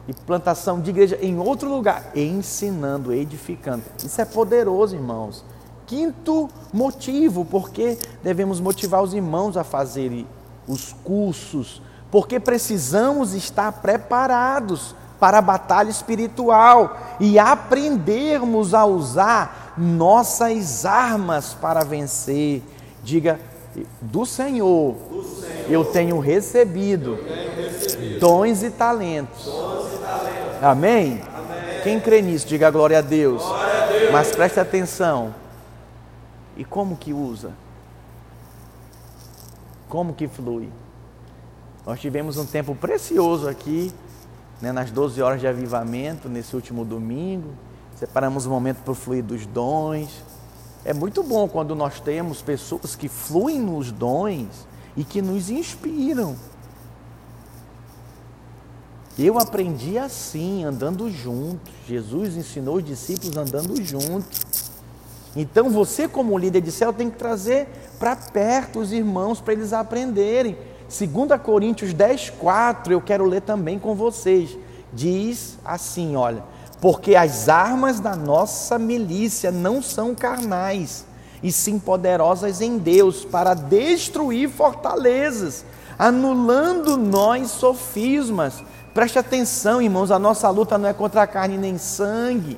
e 0.07 0.13
plantação 0.13 0.79
de 0.79 0.89
igreja 0.89 1.17
em 1.21 1.39
outro 1.39 1.69
lugar, 1.69 2.11
ensinando, 2.15 3.13
edificando. 3.13 3.83
Isso 4.03 4.21
é 4.21 4.25
poderoso, 4.25 4.95
irmãos. 4.95 5.43
Quinto 5.87 6.49
motivo, 6.73 7.45
porque 7.45 7.97
devemos 8.23 8.59
motivar 8.59 9.03
os 9.03 9.13
irmãos 9.13 9.55
a 9.57 9.63
fazerem 9.63 10.27
os 10.67 10.93
cursos, 11.03 11.81
porque 12.09 12.39
precisamos 12.39 13.33
estar 13.33 13.71
preparados 13.71 14.95
para 15.19 15.37
a 15.37 15.41
batalha 15.41 15.89
espiritual 15.89 16.97
e 17.19 17.39
aprendermos 17.39 18.73
a 18.73 18.85
usar 18.85 19.73
nossas 19.77 20.85
armas 20.85 21.53
para 21.53 21.83
vencer. 21.83 22.61
Diga, 23.03 23.39
do 24.01 24.25
Senhor, 24.25 24.93
do 24.93 25.23
Senhor 25.23 25.69
eu, 25.69 25.85
tenho 25.85 26.19
recebido, 26.19 27.11
eu 27.11 27.17
tenho 27.17 27.55
recebido 27.55 28.19
dons 28.19 28.63
e 28.63 28.69
talentos. 28.69 29.45
Dons 29.45 29.51
e 29.51 29.51
talentos. 29.51 29.84
Amém? 30.61 31.21
Amém? 31.35 31.81
Quem 31.83 31.99
crê 31.99 32.21
nisso, 32.21 32.47
diga 32.47 32.69
glória 32.71 32.99
a 32.99 33.01
Deus. 33.01 33.41
Glória 33.43 33.83
a 33.83 33.87
Deus. 33.87 34.11
Mas 34.11 34.35
preste 34.35 34.59
atenção. 34.59 35.33
E 36.57 36.63
como 36.63 36.95
que 36.95 37.13
usa? 37.13 37.51
Como 39.89 40.13
que 40.13 40.27
flui? 40.27 40.69
Nós 41.85 41.99
tivemos 41.99 42.37
um 42.37 42.45
tempo 42.45 42.73
precioso 42.75 43.47
aqui 43.47 43.93
né, 44.61 44.71
nas 44.71 44.89
12 44.89 45.21
horas 45.21 45.39
de 45.39 45.47
avivamento, 45.47 46.27
nesse 46.27 46.55
último 46.55 46.83
domingo. 46.83 47.53
Separamos 47.95 48.45
um 48.45 48.49
momento 48.49 48.81
para 48.83 48.91
o 48.91 48.95
fluir 48.95 49.23
dos 49.23 49.45
dons. 49.45 50.23
É 50.83 50.93
muito 50.93 51.23
bom 51.23 51.47
quando 51.47 51.75
nós 51.75 51.99
temos 51.99 52.41
pessoas 52.41 52.95
que 52.95 53.07
fluem 53.07 53.59
nos 53.59 53.91
dons 53.91 54.67
e 54.95 55.03
que 55.03 55.21
nos 55.21 55.49
inspiram. 55.49 56.35
Eu 59.17 59.39
aprendi 59.39 59.97
assim, 59.97 60.63
andando 60.65 61.09
juntos. 61.09 61.73
Jesus 61.87 62.35
ensinou 62.35 62.77
os 62.77 62.83
discípulos 62.83 63.37
andando 63.37 63.81
juntos. 63.81 64.71
Então 65.35 65.69
você, 65.69 66.07
como 66.07 66.37
líder 66.37 66.61
de 66.61 66.71
céu, 66.71 66.91
tem 66.91 67.09
que 67.09 67.17
trazer 67.17 67.67
para 67.97 68.15
perto 68.15 68.79
os 68.79 68.91
irmãos 68.91 69.39
para 69.39 69.53
eles 69.53 69.73
aprenderem. 69.73 70.57
2 70.87 71.41
Coríntios 71.41 71.93
10, 71.93 72.31
4, 72.31 72.93
eu 72.93 73.01
quero 73.01 73.25
ler 73.25 73.41
também 73.41 73.79
com 73.79 73.95
vocês. 73.95 74.57
Diz 74.93 75.57
assim: 75.65 76.15
olha, 76.15 76.43
porque 76.79 77.15
as 77.15 77.49
armas 77.49 77.99
da 77.99 78.15
nossa 78.15 78.77
milícia 78.77 79.51
não 79.51 79.81
são 79.81 80.13
carnais, 80.13 81.05
e 81.41 81.51
sim 81.51 81.79
poderosas 81.79 82.61
em 82.61 82.77
Deus 82.77 83.25
para 83.25 83.53
destruir 83.53 84.49
fortalezas, 84.49 85.65
anulando 85.97 86.95
nós 86.95 87.51
sofismas. 87.51 88.63
Preste 88.95 89.19
atenção, 89.19 89.81
irmãos, 89.81 90.09
a 90.09 90.17
nossa 90.17 90.49
luta 90.49 90.77
não 90.77 90.87
é 90.87 90.93
contra 90.93 91.21
a 91.21 91.27
carne 91.27 91.57
nem 91.57 91.77
sangue, 91.77 92.57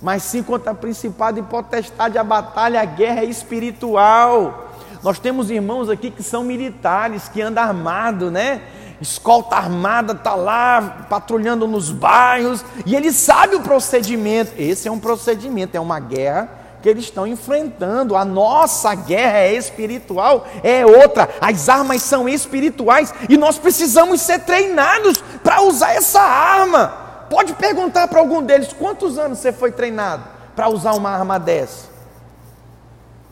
mas 0.00 0.22
sim 0.22 0.40
contra 0.40 0.72
principado 0.72 1.40
e 1.40 1.42
potestade. 1.42 2.16
A 2.16 2.22
batalha, 2.22 2.80
a 2.80 2.84
guerra 2.84 3.22
é 3.22 3.24
espiritual. 3.24 4.68
Nós 5.02 5.18
temos 5.18 5.50
irmãos 5.50 5.90
aqui 5.90 6.12
que 6.12 6.22
são 6.22 6.44
militares, 6.44 7.28
que 7.28 7.42
andam 7.42 7.64
armados, 7.64 8.30
né? 8.30 8.62
Escolta 9.00 9.56
armada 9.56 10.12
está 10.12 10.36
lá 10.36 11.06
patrulhando 11.10 11.66
nos 11.66 11.90
bairros 11.90 12.64
e 12.86 12.94
ele 12.94 13.12
sabe 13.12 13.56
o 13.56 13.60
procedimento. 13.60 14.52
Esse 14.56 14.86
é 14.86 14.92
um 14.92 15.00
procedimento, 15.00 15.76
é 15.76 15.80
uma 15.80 15.98
guerra 15.98 16.63
que 16.84 16.88
eles 16.90 17.04
estão 17.04 17.26
enfrentando. 17.26 18.14
A 18.14 18.26
nossa 18.26 18.94
guerra 18.94 19.38
é 19.38 19.54
espiritual, 19.54 20.46
é 20.62 20.84
outra. 20.84 21.30
As 21.40 21.70
armas 21.70 22.02
são 22.02 22.28
espirituais 22.28 23.10
e 23.26 23.38
nós 23.38 23.56
precisamos 23.56 24.20
ser 24.20 24.40
treinados 24.40 25.16
para 25.42 25.62
usar 25.62 25.94
essa 25.94 26.20
arma. 26.20 26.88
Pode 27.30 27.54
perguntar 27.54 28.06
para 28.08 28.20
algum 28.20 28.42
deles 28.42 28.70
quantos 28.74 29.16
anos 29.16 29.38
você 29.38 29.50
foi 29.50 29.72
treinado 29.72 30.24
para 30.54 30.68
usar 30.68 30.92
uma 30.92 31.08
arma 31.08 31.40
dessa? 31.40 31.88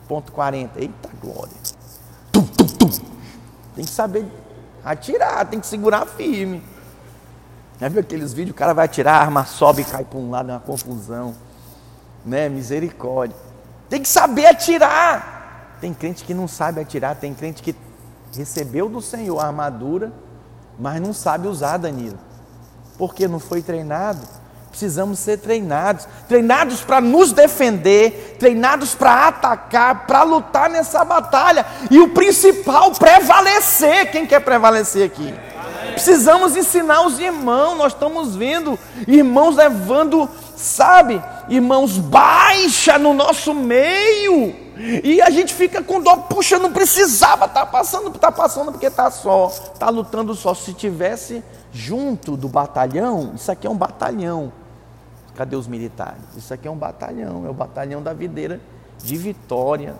Ponto 0.07 0.31
40. 0.31 0.81
Eita 0.81 1.09
glória. 1.21 1.53
Tum, 2.31 2.41
tum, 2.47 2.65
tum. 2.65 2.89
Tem 3.75 3.85
que 3.85 3.91
saber 3.91 4.25
atirar, 4.83 5.45
tem 5.45 5.59
que 5.59 5.67
segurar 5.67 6.07
firme. 6.07 6.63
Já 7.79 7.87
viu 7.87 8.01
aqueles 8.01 8.33
vídeos? 8.33 8.55
O 8.55 8.57
cara 8.57 8.73
vai 8.73 8.85
atirar, 8.85 9.13
a 9.13 9.21
arma 9.21 9.45
sobe 9.45 9.83
e 9.83 9.85
cai 9.85 10.03
para 10.03 10.17
um 10.17 10.31
lado, 10.31 10.49
é 10.49 10.53
uma 10.53 10.59
confusão. 10.59 11.35
Né? 12.25 12.49
Misericórdia. 12.49 13.35
Tem 13.89 14.01
que 14.01 14.07
saber 14.07 14.47
atirar. 14.47 15.77
Tem 15.79 15.93
crente 15.93 16.23
que 16.23 16.33
não 16.33 16.47
sabe 16.47 16.79
atirar, 16.79 17.15
tem 17.15 17.33
crente 17.33 17.61
que 17.61 17.75
recebeu 18.37 18.87
do 18.87 19.01
Senhor 19.01 19.37
a 19.39 19.47
armadura, 19.47 20.13
mas 20.79 21.01
não 21.01 21.13
sabe 21.13 21.47
usar, 21.47 21.77
Danilo. 21.77 22.17
Porque 22.97 23.27
não 23.27 23.37
foi 23.39 23.61
treinado. 23.61 24.21
Precisamos 24.69 25.19
ser 25.19 25.37
treinados, 25.37 26.07
treinados 26.27 26.81
para 26.81 26.99
nos 26.99 27.31
defender, 27.31 28.37
treinados 28.39 28.95
para 28.95 29.27
atacar, 29.27 30.07
para 30.07 30.23
lutar 30.23 30.67
nessa 30.67 31.05
batalha. 31.05 31.63
E 31.91 31.99
o 31.99 32.09
principal, 32.09 32.91
prevalecer. 32.91 34.09
Quem 34.11 34.25
quer 34.25 34.39
prevalecer 34.39 35.05
aqui? 35.05 35.31
Precisamos 35.93 36.55
ensinar 36.55 37.05
os 37.05 37.19
irmãos. 37.19 37.77
Nós 37.77 37.93
estamos 37.93 38.35
vendo 38.35 38.77
irmãos 39.07 39.55
levando, 39.55 40.29
sabe, 40.55 41.21
irmãos 41.47 41.97
baixa 41.97 42.97
no 42.97 43.13
nosso 43.13 43.53
meio. 43.53 44.55
E 45.03 45.21
a 45.21 45.29
gente 45.29 45.53
fica 45.53 45.83
com 45.83 46.01
dó, 46.01 46.15
puxa, 46.17 46.57
não 46.57 46.71
precisava 46.71 47.45
estar 47.45 47.61
tá 47.61 47.65
passando, 47.65 48.09
está 48.09 48.31
passando 48.31 48.71
porque 48.71 48.87
está 48.87 49.09
só, 49.11 49.47
está 49.47 49.89
lutando 49.89 50.33
só. 50.33 50.53
Se 50.53 50.73
tivesse 50.73 51.43
junto 51.71 52.35
do 52.35 52.47
batalhão, 52.47 53.33
isso 53.35 53.51
aqui 53.51 53.67
é 53.67 53.69
um 53.69 53.77
batalhão. 53.77 54.51
Cadê 55.35 55.55
os 55.55 55.67
militares? 55.67 56.21
Isso 56.37 56.53
aqui 56.53 56.67
é 56.67 56.71
um 56.71 56.77
batalhão, 56.77 57.45
é 57.45 57.49
o 57.49 57.53
batalhão 57.53 58.01
da 58.01 58.13
videira 58.13 58.59
de 59.03 59.17
Vitória, 59.17 59.95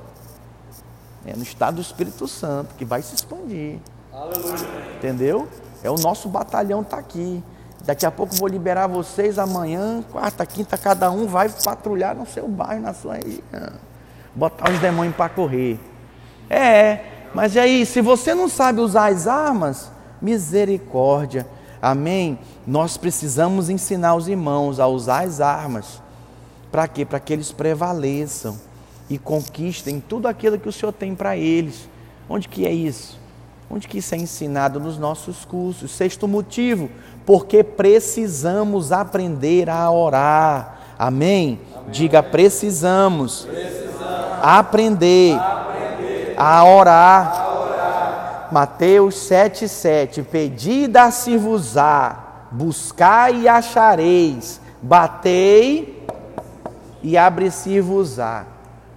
é 1.25 1.35
no 1.35 1.43
estado 1.43 1.75
do 1.75 1.81
Espírito 1.81 2.27
Santo, 2.27 2.75
que 2.75 2.85
vai 2.85 3.01
se 3.01 3.15
expandir. 3.15 3.79
Aleluia. 4.12 4.95
Entendeu? 4.97 5.47
É 5.84 5.90
o 5.90 5.96
nosso 5.96 6.30
batalhão 6.30 6.82
está 6.82 6.98
aqui. 6.98 7.44
Daqui 7.86 8.06
a 8.06 8.12
pouco 8.12 8.34
vou 8.36 8.48
liberar 8.48 8.88
vocês 8.88 9.38
amanhã, 9.38 10.02
quarta, 10.10 10.46
quinta, 10.46 10.78
cada 10.78 11.12
um 11.12 11.28
vai 11.28 11.50
patrulhar 11.50 12.16
no 12.16 12.25
seu 12.25 12.48
bairro, 12.48 12.82
na 12.82 12.94
sua 12.94 13.16
região. 13.16 13.74
Botar 14.34 14.72
os 14.72 14.80
demônios 14.80 15.16
para 15.16 15.30
correr. 15.30 15.78
É, 16.50 17.00
mas 17.34 17.56
e 17.56 17.60
aí, 17.60 17.86
se 17.86 18.00
você 18.00 18.34
não 18.34 18.48
sabe 18.48 18.80
usar 18.80 19.12
as 19.12 19.28
armas, 19.28 19.92
misericórdia. 20.22 21.46
Amém? 21.82 22.40
Nós 22.66 22.96
precisamos 22.96 23.70
ensinar 23.70 24.16
os 24.16 24.30
irmãos 24.30 24.80
a 24.80 24.88
usar 24.88 25.25
as 25.25 25.42
armas. 25.42 26.02
Para 26.72 26.88
quê? 26.88 27.04
Para 27.04 27.20
que 27.20 27.34
eles 27.34 27.52
prevaleçam 27.52 28.58
e 29.10 29.18
conquistem 29.18 30.00
tudo 30.00 30.28
aquilo 30.28 30.58
que 30.58 30.70
o 30.70 30.72
Senhor 30.72 30.94
tem 30.94 31.13
para 31.13 31.36
eles. 31.36 31.90
Onde 32.30 32.48
que 32.48 32.66
é 32.66 32.72
isso? 32.72 33.20
Onde 33.70 33.88
que 33.88 33.98
isso 33.98 34.13
é 34.13 34.17
ensinado 34.17 34.79
nos 34.79 34.98
nossos 34.98 35.46
cursos? 35.46 35.91
Sexto 35.91 36.27
motivo, 36.27 36.89
porque 37.25 37.63
precisamos 37.63 38.91
aprender 38.91 39.70
a 39.70 39.89
orar. 39.89 40.79
Amém? 40.98 41.60
Amém. 41.75 41.91
Diga, 41.91 42.22
precisamos, 42.22 43.46
precisamos 43.46 44.39
aprender, 44.41 45.36
aprender 45.39 46.36
a, 46.38 46.63
orar. 46.63 47.39
a 47.39 47.60
orar. 47.60 48.50
Mateus 48.51 49.15
7,7: 49.15 50.24
Pedi 50.24 50.88
dar-se-vos-á, 50.88 52.48
buscai 52.51 53.41
e 53.41 53.48
achareis, 53.48 54.62
batei 54.82 56.05
e 57.01 57.17
abre-se-vos-á. 57.17 58.46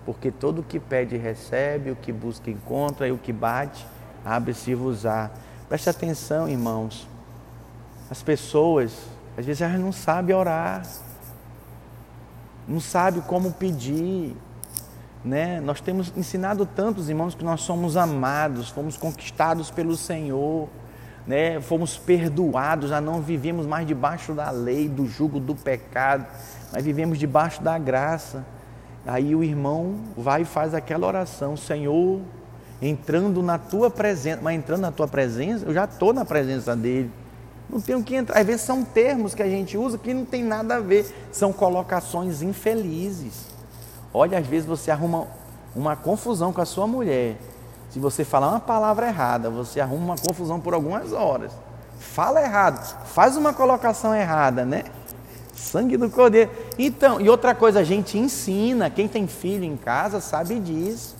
Porque 0.04 0.30
todo 0.30 0.60
o 0.60 0.62
que 0.62 0.78
pede 0.78 1.16
recebe, 1.16 1.90
o 1.90 1.96
que 1.96 2.12
busca 2.12 2.50
encontra, 2.50 3.08
e 3.08 3.12
o 3.12 3.18
que 3.18 3.32
bate 3.32 3.84
abre-se-vos-á. 4.26 5.30
Preste 5.68 5.88
atenção, 5.88 6.48
irmãos. 6.48 7.08
As 8.10 8.22
pessoas, 8.22 8.92
às 9.38 9.46
vezes, 9.46 9.62
elas 9.62 9.80
não 9.80 9.92
sabem 9.92 10.34
orar, 10.34 10.82
não 12.66 12.80
sabem 12.80 13.22
como 13.22 13.52
pedir. 13.52 14.36
Né? 15.24 15.60
Nós 15.60 15.80
temos 15.80 16.12
ensinado 16.16 16.66
tantos 16.66 17.08
irmãos 17.08 17.34
que 17.34 17.44
nós 17.44 17.60
somos 17.60 17.96
amados, 17.96 18.68
fomos 18.68 18.96
conquistados 18.96 19.70
pelo 19.70 19.96
Senhor, 19.96 20.68
né? 21.26 21.60
fomos 21.60 21.96
perdoados, 21.96 22.90
já 22.90 23.00
não 23.00 23.20
vivemos 23.20 23.64
mais 23.64 23.86
debaixo 23.86 24.34
da 24.34 24.50
lei, 24.50 24.88
do 24.88 25.06
jugo 25.06 25.38
do 25.38 25.54
pecado, 25.54 26.26
mas 26.72 26.84
vivemos 26.84 27.18
debaixo 27.18 27.62
da 27.62 27.78
graça. 27.78 28.44
Aí 29.04 29.36
o 29.36 29.42
irmão 29.44 30.00
vai 30.16 30.42
e 30.42 30.44
faz 30.44 30.74
aquela 30.74 31.06
oração: 31.06 31.56
Senhor, 31.56 32.20
entrando 32.80 33.42
na 33.42 33.58
tua 33.58 33.90
presença, 33.90 34.40
mas 34.42 34.56
entrando 34.56 34.80
na 34.80 34.92
tua 34.92 35.08
presença, 35.08 35.64
eu 35.64 35.72
já 35.72 35.84
estou 35.84 36.12
na 36.12 36.24
presença 36.24 36.76
dele. 36.76 37.10
Não 37.68 37.80
tenho 37.80 38.02
que 38.02 38.14
entrar. 38.14 38.38
Às 38.38 38.46
vezes 38.46 38.62
são 38.62 38.84
termos 38.84 39.34
que 39.34 39.42
a 39.42 39.48
gente 39.48 39.76
usa 39.76 39.98
que 39.98 40.14
não 40.14 40.24
tem 40.24 40.44
nada 40.44 40.76
a 40.76 40.80
ver, 40.80 41.06
são 41.32 41.52
colocações 41.52 42.42
infelizes. 42.42 43.46
Olha, 44.12 44.38
às 44.38 44.46
vezes 44.46 44.66
você 44.66 44.90
arruma 44.90 45.26
uma 45.74 45.96
confusão 45.96 46.52
com 46.52 46.60
a 46.60 46.64
sua 46.64 46.86
mulher. 46.86 47.36
Se 47.90 47.98
você 47.98 48.24
falar 48.24 48.50
uma 48.50 48.60
palavra 48.60 49.06
errada, 49.06 49.50
você 49.50 49.80
arruma 49.80 50.04
uma 50.04 50.16
confusão 50.16 50.60
por 50.60 50.74
algumas 50.74 51.12
horas. 51.12 51.52
Fala 51.98 52.42
errado, 52.42 53.04
faz 53.06 53.36
uma 53.36 53.52
colocação 53.52 54.14
errada, 54.14 54.64
né? 54.64 54.84
Sangue 55.54 55.96
do 55.96 56.10
cordeiro. 56.10 56.50
Então, 56.78 57.20
e 57.20 57.28
outra 57.28 57.54
coisa, 57.54 57.80
a 57.80 57.84
gente 57.84 58.18
ensina, 58.18 58.90
quem 58.90 59.08
tem 59.08 59.26
filho 59.26 59.64
em 59.64 59.76
casa 59.76 60.20
sabe 60.20 60.60
disso. 60.60 61.15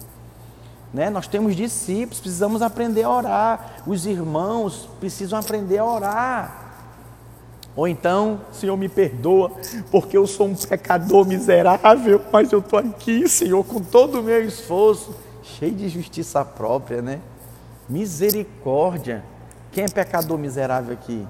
Né? 0.93 1.11
Nós 1.11 1.27
temos 1.27 1.55
discípulos, 1.55 2.21
precisamos 2.21 2.63
aprender 2.63 3.03
a 3.03 3.11
orar. 3.11 3.83
Os 3.87 4.07
irmãos 4.07 4.89
precisam 5.01 5.39
aprender 5.39 5.79
a 5.79 5.85
orar. 5.85 6.67
Ou 7.77 7.87
então, 7.87 8.41
Senhor, 8.53 8.75
me 8.77 8.89
perdoa, 8.89 9.53
porque 9.91 10.17
eu 10.17 10.27
sou 10.27 10.47
um 10.47 10.55
pecador 10.55 11.27
miserável, 11.27 12.23
mas 12.33 12.51
eu 12.51 12.61
estou 12.61 12.79
aqui, 12.79 13.29
Senhor, 13.29 13.63
com 13.65 13.81
todo 13.83 14.21
o 14.21 14.23
meu 14.23 14.43
esforço, 14.43 15.15
cheio 15.43 15.75
de 15.75 15.87
justiça 15.91 16.43
própria, 16.43 17.03
né? 17.03 17.21
Misericórdia. 17.87 19.23
Quem 19.73 19.85
é 19.85 19.89
pecador 19.89 20.39
miserável 20.39 20.95
aqui? 20.95 21.27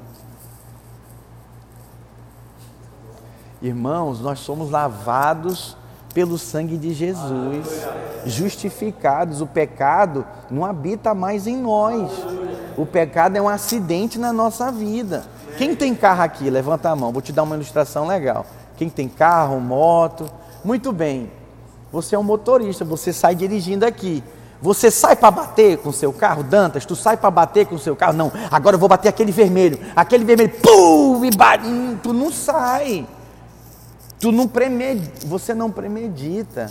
Irmãos, 3.60 4.20
nós 4.20 4.38
somos 4.38 4.70
lavados 4.70 5.76
pelo 6.16 6.38
sangue 6.38 6.78
de 6.78 6.94
Jesus, 6.94 7.86
justificados. 8.24 9.42
O 9.42 9.46
pecado 9.46 10.24
não 10.50 10.64
habita 10.64 11.12
mais 11.12 11.46
em 11.46 11.58
nós. 11.58 12.10
O 12.74 12.86
pecado 12.86 13.36
é 13.36 13.42
um 13.42 13.50
acidente 13.50 14.18
na 14.18 14.32
nossa 14.32 14.72
vida. 14.72 15.26
Quem 15.58 15.76
tem 15.76 15.94
carro 15.94 16.22
aqui? 16.22 16.48
Levanta 16.48 16.88
a 16.88 16.96
mão, 16.96 17.12
vou 17.12 17.20
te 17.20 17.34
dar 17.34 17.42
uma 17.42 17.54
ilustração 17.54 18.06
legal. 18.06 18.46
Quem 18.78 18.88
tem 18.88 19.10
carro, 19.10 19.60
moto? 19.60 20.24
Muito 20.64 20.90
bem. 20.90 21.30
Você 21.92 22.14
é 22.14 22.18
um 22.18 22.22
motorista, 22.22 22.82
você 22.82 23.12
sai 23.12 23.34
dirigindo 23.34 23.84
aqui. 23.84 24.24
Você 24.62 24.90
sai 24.90 25.16
para 25.16 25.30
bater 25.30 25.76
com 25.76 25.92
seu 25.92 26.14
carro, 26.14 26.42
Dantas? 26.42 26.86
Tu 26.86 26.96
sai 26.96 27.18
para 27.18 27.30
bater 27.30 27.66
com 27.66 27.76
seu 27.76 27.94
carro? 27.94 28.14
Não, 28.14 28.32
agora 28.50 28.76
eu 28.76 28.80
vou 28.80 28.88
bater 28.88 29.10
aquele 29.10 29.32
vermelho. 29.32 29.78
Aquele 29.94 30.24
vermelho, 30.24 30.54
pum, 30.62 31.22
e 31.26 31.30
bate. 31.36 31.66
Hum, 31.66 31.98
tu 32.02 32.14
não 32.14 32.32
sai. 32.32 33.06
Tu 34.18 34.32
não 34.32 34.48
premedita, 34.48 35.26
você 35.26 35.54
não 35.54 35.70
premedita 35.70 36.68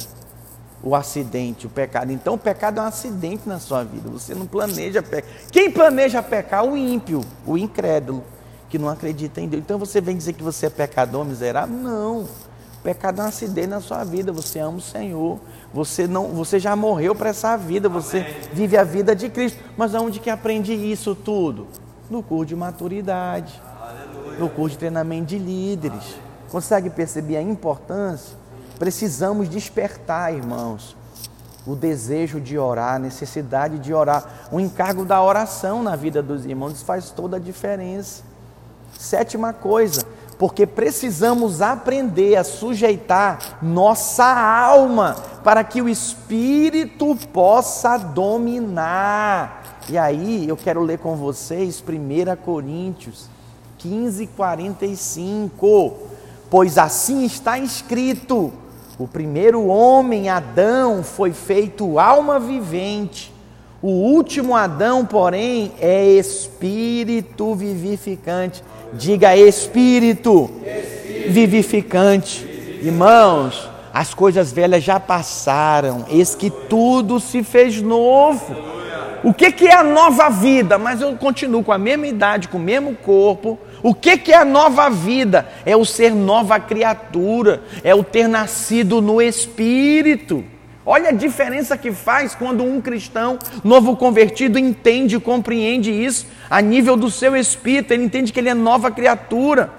o 0.84 0.96
acidente, 0.96 1.66
o 1.68 1.70
pecado. 1.70 2.12
Então 2.12 2.36
o 2.36 2.38
pecado 2.38 2.80
é 2.80 2.84
um 2.84 2.86
acidente 2.86 3.48
na 3.48 3.60
sua 3.60 3.84
vida. 3.84 4.10
Você 4.10 4.36
não 4.36 4.46
planeja 4.46 5.02
pecar. 5.02 5.32
Quem 5.52 5.72
planeja 5.72 6.22
pecar? 6.22 6.64
O 6.64 6.78
ímpio, 6.78 7.22
o 7.46 7.58
incrédulo, 7.58 8.24
que 8.70 8.78
não 8.78 8.90
acredita 8.90 9.42
em 9.42 9.48
Deus. 9.48 9.64
Então 9.64 9.80
você 9.80 10.02
vem 10.02 10.16
dizer 10.16 10.34
que 10.34 10.44
você 10.44 10.68
é 10.68 10.70
pecador, 10.70 11.26
miserável? 11.26 11.76
Não. 11.76 12.22
O 12.22 12.84
pecado 12.84 13.22
é 13.22 13.26
um 13.26 13.28
acidente 13.28 13.68
na 13.68 13.82
sua 13.82 14.04
vida. 14.04 14.32
Você 14.32 14.60
ama 14.60 14.78
o 14.78 14.82
Senhor. 14.82 15.40
Você 15.74 16.08
não, 16.08 16.28
você 16.30 16.60
já 16.60 16.76
morreu 16.76 17.16
para 17.16 17.30
essa 17.30 17.56
vida. 17.58 17.90
Você 17.90 18.20
Amém. 18.20 18.34
vive 18.54 18.78
a 18.78 18.84
vida 18.84 19.16
de 19.16 19.30
Cristo. 19.30 19.60
Mas 19.76 19.96
aonde 19.96 20.20
que 20.20 20.30
aprende 20.30 20.74
isso 20.74 21.16
tudo? 21.16 21.68
No 22.10 22.22
curso 22.22 22.46
de 22.46 22.56
maturidade, 22.56 23.60
Aleluia. 23.82 24.40
no 24.40 24.50
curso 24.50 24.74
de 24.74 24.78
treinamento 24.78 25.26
de 25.26 25.40
líderes. 25.40 26.25
Consegue 26.56 26.90
perceber 26.90 27.36
a 27.36 27.42
importância? 27.42 28.38
Precisamos 28.80 29.50
despertar, 29.50 30.34
irmãos, 30.34 30.96
o 31.68 31.76
desejo 31.76 32.40
de 32.40 32.58
orar, 32.58 32.96
a 32.96 33.00
necessidade 33.00 33.78
de 33.78 33.94
orar. 33.94 34.48
O 34.50 34.58
encargo 34.58 35.04
da 35.04 35.22
oração 35.22 35.84
na 35.84 35.98
vida 35.98 36.24
dos 36.24 36.46
irmãos 36.46 36.82
faz 36.82 37.10
toda 37.10 37.36
a 37.36 37.40
diferença. 37.42 38.24
Sétima 38.98 39.52
coisa, 39.52 40.06
porque 40.40 40.66
precisamos 40.66 41.62
aprender 41.62 42.38
a 42.38 42.44
sujeitar 42.46 43.58
nossa 43.62 44.24
alma 44.24 45.18
para 45.44 45.62
que 45.62 45.82
o 45.82 45.90
espírito 45.90 47.18
possa 47.34 47.98
dominar. 47.98 49.82
E 49.90 49.98
aí 49.98 50.48
eu 50.48 50.56
quero 50.56 50.80
ler 50.80 51.00
com 51.00 51.18
vocês 51.18 51.84
1 51.86 52.42
Coríntios 52.46 53.28
15, 53.78 54.28
45 54.28 56.15
pois 56.50 56.78
assim 56.78 57.26
está 57.26 57.58
escrito: 57.58 58.54
o 58.98 59.08
primeiro 59.08 59.68
homem, 59.68 60.30
Adão, 60.30 61.04
foi 61.04 61.32
feito 61.34 62.00
alma 62.00 62.40
vivente. 62.40 63.34
O 63.82 63.90
último 63.90 64.56
Adão, 64.56 65.06
porém, 65.06 65.74
é 65.80 66.06
espírito 66.06 67.54
vivificante. 67.54 68.64
Diga 68.94 69.36
espírito, 69.36 70.50
espírito. 70.66 71.32
vivificante. 71.32 72.46
Irmãos, 72.82 73.70
as 73.94 74.14
coisas 74.14 74.52
velhas 74.52 74.84
já 74.84 75.00
passaram, 75.00 76.06
eis 76.10 76.34
que 76.34 76.50
tudo 76.50 77.20
se 77.20 77.44
fez 77.44 77.82
novo. 77.82 78.56
o 79.24 79.34
que, 79.34 79.52
que 79.52 79.68
é 79.68 79.76
a 79.76 79.84
nova 79.84 80.30
vida? 80.30 80.78
Mas 80.78 81.02
eu 81.02 81.16
continuo 81.16 81.64
com 81.64 81.72
a 81.72 81.78
mesma 81.78 82.08
idade, 82.08 82.48
com 82.48 82.58
o 82.58 82.62
mesmo 82.62 82.96
corpo. 82.96 83.60
O 83.86 83.94
que, 83.94 84.18
que 84.18 84.32
é 84.32 84.38
a 84.38 84.44
nova 84.44 84.90
vida? 84.90 85.48
É 85.64 85.78
o 85.78 85.86
ser 85.86 86.12
nova 86.12 86.60
criatura, 86.60 87.62
é 87.84 87.94
o 87.94 88.04
ter 88.04 88.28
nascido 88.28 89.00
no 89.00 89.22
Espírito. 89.22 90.44
Olha 90.84 91.10
a 91.10 91.14
diferença 91.14 91.78
que 91.78 91.92
faz 91.92 92.34
quando 92.34 92.64
um 92.64 92.82
cristão 92.82 93.38
novo 93.64 93.96
convertido 93.96 94.58
entende 94.58 95.18
e 95.18 95.20
compreende 95.20 95.92
isso 95.92 96.26
a 96.50 96.62
nível 96.62 96.98
do 96.98 97.12
seu 97.12 97.36
espírito, 97.36 97.94
ele 97.94 98.06
entende 98.06 98.34
que 98.34 98.40
ele 98.40 98.50
é 98.50 98.56
nova 98.56 98.90
criatura. 98.90 99.70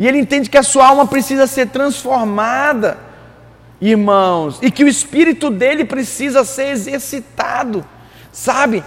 E 0.00 0.08
ele 0.08 0.18
entende 0.18 0.50
que 0.50 0.58
a 0.58 0.64
sua 0.64 0.88
alma 0.88 1.06
precisa 1.06 1.46
ser 1.46 1.68
transformada, 1.68 2.98
irmãos, 3.80 4.58
e 4.60 4.68
que 4.68 4.82
o 4.82 4.88
espírito 4.88 5.48
dele 5.48 5.84
precisa 5.84 6.44
ser 6.44 6.70
exercitado, 6.70 7.84
sabe? 8.32 8.82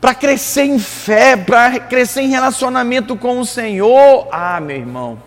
Para 0.00 0.14
crescer 0.14 0.62
em 0.62 0.78
fé, 0.78 1.36
para 1.36 1.78
crescer 1.78 2.22
em 2.22 2.28
relacionamento 2.28 3.16
com 3.16 3.38
o 3.38 3.44
Senhor. 3.44 4.28
Ah, 4.32 4.58
meu 4.58 4.76
irmão, 4.76 5.22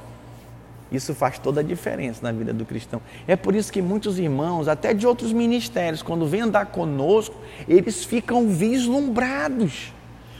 isso 0.91 1.13
faz 1.13 1.39
toda 1.39 1.61
a 1.61 1.63
diferença 1.63 2.19
na 2.23 2.31
vida 2.31 2.53
do 2.53 2.65
cristão. 2.65 3.01
É 3.27 3.35
por 3.35 3.55
isso 3.55 3.71
que 3.71 3.81
muitos 3.81 4.17
irmãos, 4.17 4.67
até 4.67 4.93
de 4.93 5.05
outros 5.05 5.31
ministérios, 5.31 6.01
quando 6.01 6.25
vêm 6.25 6.41
andar 6.41 6.67
conosco, 6.67 7.35
eles 7.67 8.05
ficam 8.05 8.47
vislumbrados. 8.47 9.91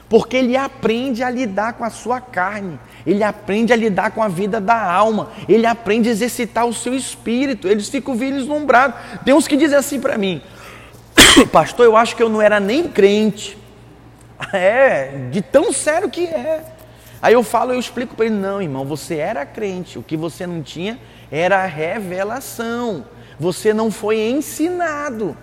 Porque 0.08 0.38
ele 0.38 0.56
aprende 0.56 1.24
a 1.24 1.30
lidar 1.30 1.74
com 1.74 1.84
a 1.84 1.90
sua 1.90 2.22
carne, 2.22 2.80
ele 3.06 3.24
aprende 3.24 3.74
a 3.74 3.76
lidar 3.76 4.12
com 4.12 4.22
a 4.22 4.28
vida 4.28 4.62
da 4.62 4.80
alma, 4.80 5.32
ele 5.50 5.66
aprende 5.66 6.08
a 6.08 6.12
exercitar 6.12 6.68
o 6.68 6.74
seu 6.74 6.94
espírito, 6.94 7.68
eles 7.68 7.90
ficam 7.90 8.16
vislumbrados. 8.16 8.96
Tem 9.26 9.34
uns 9.34 9.48
que 9.48 9.58
dizem 9.58 9.78
assim 9.78 10.00
para 10.00 10.18
mim, 10.18 10.40
pastor, 11.52 11.86
eu 11.86 11.98
acho 11.98 12.16
que 12.16 12.22
eu 12.22 12.30
não 12.30 12.42
era 12.42 12.60
nem 12.60 12.88
crente. 12.88 13.63
É, 14.54 15.30
de 15.32 15.42
tão 15.42 15.74
sério 15.74 16.10
que 16.10 16.28
é. 16.28 16.64
Aí 17.20 17.34
eu 17.34 17.42
falo, 17.42 17.74
eu 17.74 17.80
explico 17.80 18.16
para 18.16 18.28
ele: 18.28 18.36
não, 18.36 18.62
irmão, 18.62 18.86
você 18.86 19.16
era 19.16 19.46
crente, 19.46 19.98
o 19.98 20.04
que 20.04 20.16
você 20.16 20.46
não 20.46 20.62
tinha 20.62 21.00
era 21.32 21.66
revelação, 21.66 23.06
você 23.40 23.74
não 23.74 23.90
foi 23.90 24.20
ensinado. 24.20 25.36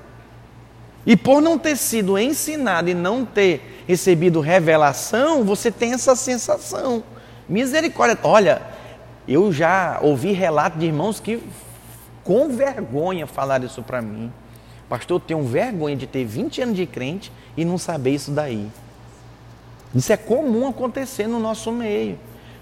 E 1.05 1.17
por 1.17 1.43
não 1.43 1.59
ter 1.59 1.77
sido 1.77 2.17
ensinado 2.17 2.89
e 2.89 2.95
não 2.95 3.25
ter 3.25 3.83
recebido 3.89 4.41
revelação, 4.41 5.43
você 5.43 5.73
tem 5.73 5.93
essa 5.93 6.15
sensação. 6.15 7.03
Misericórdia. 7.49 8.19
Olha, 8.23 8.63
eu 9.27 9.53
já 9.53 9.99
ouvi 10.03 10.31
relatos 10.31 10.79
de 10.79 10.87
irmãos 10.87 11.19
que 11.19 11.43
com 12.23 12.51
vergonha 12.51 13.27
falaram 13.27 13.65
isso 13.65 13.83
para 13.83 14.01
mim. 14.01 14.33
Pastor, 14.89 15.17
eu 15.17 15.21
tenho 15.21 15.43
vergonha 15.43 15.97
de 15.97 16.07
ter 16.07 16.25
20 16.25 16.63
anos 16.63 16.77
de 16.77 16.87
crente 16.87 17.33
e 17.57 17.65
não 17.65 17.79
saber 17.79 18.11
isso 18.11 18.31
daí. 18.31 18.71
Isso 19.95 20.13
é 20.13 20.17
comum 20.17 20.69
acontecer 20.69 21.27
no 21.27 21.41
nosso 21.41 21.73
meio. 21.73 22.19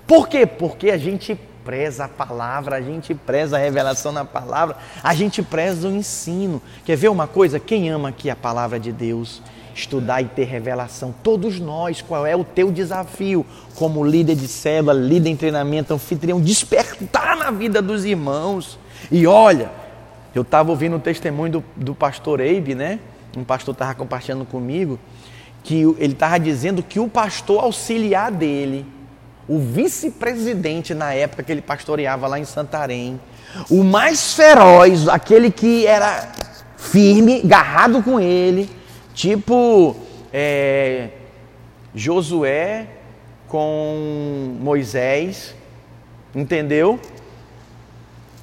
Por 0.06 0.28
quê? 0.28 0.46
Porque 0.46 0.90
a 0.90 0.96
gente 0.96 1.38
preza 1.64 2.06
a 2.06 2.08
palavra, 2.08 2.76
a 2.76 2.80
gente 2.80 3.14
preza 3.14 3.58
a 3.58 3.60
revelação 3.60 4.10
na 4.10 4.24
palavra, 4.24 4.78
a 5.02 5.12
gente 5.12 5.42
preza 5.42 5.86
o 5.86 5.92
ensino. 5.94 6.62
Quer 6.82 6.96
ver 6.96 7.10
uma 7.10 7.26
coisa? 7.26 7.60
Quem 7.60 7.90
ama 7.90 8.08
aqui 8.08 8.30
a 8.30 8.36
palavra 8.36 8.80
de 8.80 8.90
Deus? 8.90 9.42
Estudar 9.74 10.22
e 10.22 10.24
ter 10.24 10.44
revelação. 10.44 11.14
Todos 11.22 11.60
nós, 11.60 12.00
qual 12.00 12.24
é 12.26 12.34
o 12.34 12.42
teu 12.42 12.72
desafio 12.72 13.44
como 13.74 14.02
líder 14.02 14.34
de 14.34 14.48
célula, 14.48 14.94
líder 14.94 15.28
em 15.28 15.36
treinamento, 15.36 15.92
anfitrião? 15.92 16.40
Despertar 16.40 17.36
na 17.36 17.50
vida 17.50 17.82
dos 17.82 18.06
irmãos. 18.06 18.78
E 19.10 19.26
olha, 19.26 19.70
eu 20.34 20.40
estava 20.40 20.70
ouvindo 20.70 20.96
o 20.96 21.00
testemunho 21.00 21.52
do, 21.52 21.64
do 21.76 21.94
pastor 21.94 22.40
Eibe, 22.40 22.74
né? 22.74 22.98
Um 23.36 23.44
pastor 23.44 23.72
estava 23.72 23.94
compartilhando 23.94 24.46
comigo 24.46 24.98
que 25.62 25.82
ele 25.98 26.12
estava 26.12 26.38
dizendo 26.38 26.82
que 26.82 26.98
o 26.98 27.08
pastor 27.08 27.62
auxiliar 27.62 28.30
dele, 28.30 28.86
o 29.46 29.58
vice-presidente 29.58 30.94
na 30.94 31.12
época 31.12 31.42
que 31.42 31.52
ele 31.52 31.62
pastoreava 31.62 32.26
lá 32.26 32.38
em 32.38 32.44
Santarém, 32.44 33.20
o 33.70 33.82
mais 33.82 34.34
feroz, 34.34 35.08
aquele 35.08 35.50
que 35.50 35.86
era 35.86 36.32
firme, 36.76 37.40
garrado 37.42 38.02
com 38.02 38.20
ele, 38.20 38.70
tipo 39.14 39.96
é, 40.32 41.08
Josué 41.94 42.86
com 43.48 44.56
Moisés, 44.60 45.54
entendeu? 46.34 47.00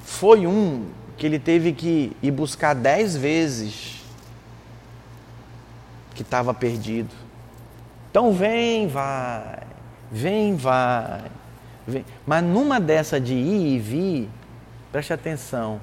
Foi 0.04 0.46
um 0.46 0.86
que 1.16 1.24
ele 1.24 1.38
teve 1.38 1.72
que 1.72 2.12
ir 2.22 2.30
buscar 2.30 2.74
dez 2.74 3.16
vezes 3.16 3.95
que 6.16 6.22
estava 6.22 6.52
perdido. 6.54 7.14
Então 8.10 8.32
vem, 8.32 8.88
vai, 8.88 9.58
vem, 10.10 10.56
vai. 10.56 11.22
Vem. 11.86 12.04
Mas 12.26 12.42
numa 12.42 12.80
dessa 12.80 13.20
de 13.20 13.34
ir 13.34 13.76
e 13.76 13.78
vir, 13.78 14.30
preste 14.90 15.12
atenção, 15.12 15.80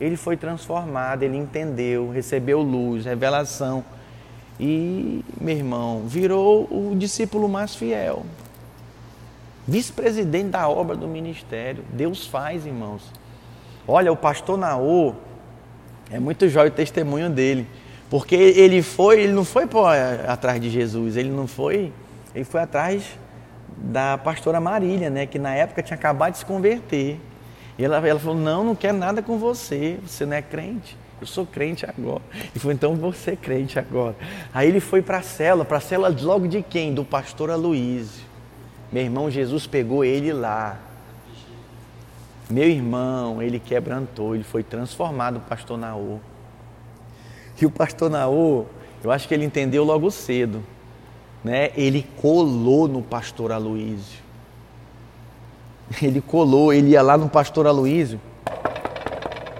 ele 0.00 0.16
foi 0.16 0.36
transformado, 0.36 1.24
ele 1.24 1.36
entendeu, 1.36 2.10
recebeu 2.10 2.62
luz, 2.62 3.04
revelação. 3.04 3.84
E, 4.58 5.24
meu 5.40 5.56
irmão, 5.56 6.02
virou 6.06 6.68
o 6.70 6.94
discípulo 6.96 7.48
mais 7.48 7.74
fiel. 7.74 8.24
Vice-presidente 9.66 10.50
da 10.50 10.68
obra 10.68 10.96
do 10.96 11.08
ministério. 11.08 11.84
Deus 11.92 12.26
faz, 12.26 12.64
irmãos. 12.64 13.02
Olha, 13.86 14.12
o 14.12 14.16
pastor 14.16 14.56
Naô, 14.56 15.14
é 16.10 16.20
muito 16.20 16.48
jóia 16.48 16.68
o 16.68 16.72
testemunho 16.72 17.28
dele. 17.30 17.66
Porque 18.12 18.34
ele 18.34 18.82
foi, 18.82 19.22
ele 19.22 19.32
não 19.32 19.42
foi 19.42 19.66
pô, 19.66 19.86
atrás 19.86 20.60
de 20.60 20.68
Jesus, 20.68 21.16
ele 21.16 21.30
não 21.30 21.46
foi, 21.46 21.90
ele 22.34 22.44
foi 22.44 22.60
atrás 22.60 23.18
da 23.78 24.18
pastora 24.18 24.60
Marília, 24.60 25.08
né, 25.08 25.24
que 25.24 25.38
na 25.38 25.54
época 25.54 25.82
tinha 25.82 25.96
acabado 25.96 26.32
de 26.32 26.40
se 26.40 26.44
converter. 26.44 27.18
E 27.78 27.82
ela, 27.82 28.06
ela 28.06 28.20
falou: 28.20 28.36
Não, 28.36 28.62
não 28.64 28.74
quero 28.74 28.98
nada 28.98 29.22
com 29.22 29.38
você, 29.38 29.98
você 30.06 30.26
não 30.26 30.36
é 30.36 30.42
crente. 30.42 30.94
Eu 31.22 31.26
sou 31.26 31.46
crente 31.46 31.86
agora. 31.86 32.20
E 32.54 32.58
falou: 32.58 32.74
Então 32.74 32.94
você 32.96 33.30
é 33.30 33.36
crente 33.36 33.78
agora. 33.78 34.14
Aí 34.52 34.68
ele 34.68 34.80
foi 34.80 35.00
para 35.00 35.16
a 35.16 35.22
cela, 35.22 35.64
para 35.64 35.78
a 35.78 35.80
cela 35.80 36.14
logo 36.20 36.46
de 36.46 36.60
quem? 36.60 36.92
Do 36.92 37.06
pastor 37.06 37.50
Aloísio. 37.50 38.26
Meu 38.92 39.04
irmão 39.04 39.30
Jesus 39.30 39.66
pegou 39.66 40.04
ele 40.04 40.34
lá. 40.34 40.78
Meu 42.50 42.68
irmão, 42.68 43.40
ele 43.40 43.58
quebrantou, 43.58 44.34
ele 44.34 44.44
foi 44.44 44.62
transformado, 44.62 45.40
pastor 45.48 45.78
Naô. 45.78 46.20
E 47.60 47.66
o 47.66 47.70
pastor 47.70 48.10
Naô, 48.10 48.64
eu 49.02 49.10
acho 49.10 49.28
que 49.28 49.34
ele 49.34 49.44
entendeu 49.44 49.84
logo 49.84 50.10
cedo, 50.10 50.62
né? 51.44 51.70
Ele 51.76 52.06
colou 52.20 52.88
no 52.88 53.02
pastor 53.02 53.52
Aloísio. 53.52 54.20
Ele 56.00 56.20
colou, 56.20 56.72
ele 56.72 56.90
ia 56.90 57.02
lá 57.02 57.16
no 57.16 57.28
pastor 57.28 57.66
Aloísio. 57.66 58.20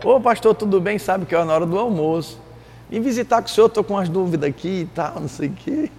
Ô 0.05 0.21
pastor, 0.21 0.55
tudo 0.55 0.81
bem? 0.81 0.99
Sabe 0.99 1.27
que 1.27 1.35
é 1.35 1.45
na 1.45 1.53
hora 1.53 1.67
do 1.67 1.79
almoço. 1.79 2.41
Vim 2.91 3.01
visitar 3.01 3.41
com 3.41 3.49
o 3.49 3.51
senhor, 3.51 3.67
estou 3.67 3.85
com 3.85 3.95
umas 3.95 4.09
dúvidas 4.09 4.49
aqui 4.49 4.83
e 4.83 4.87
tal, 4.87 5.21
não 5.21 5.29
sei 5.29 5.49
o 5.49 5.53
quê. 5.53 5.91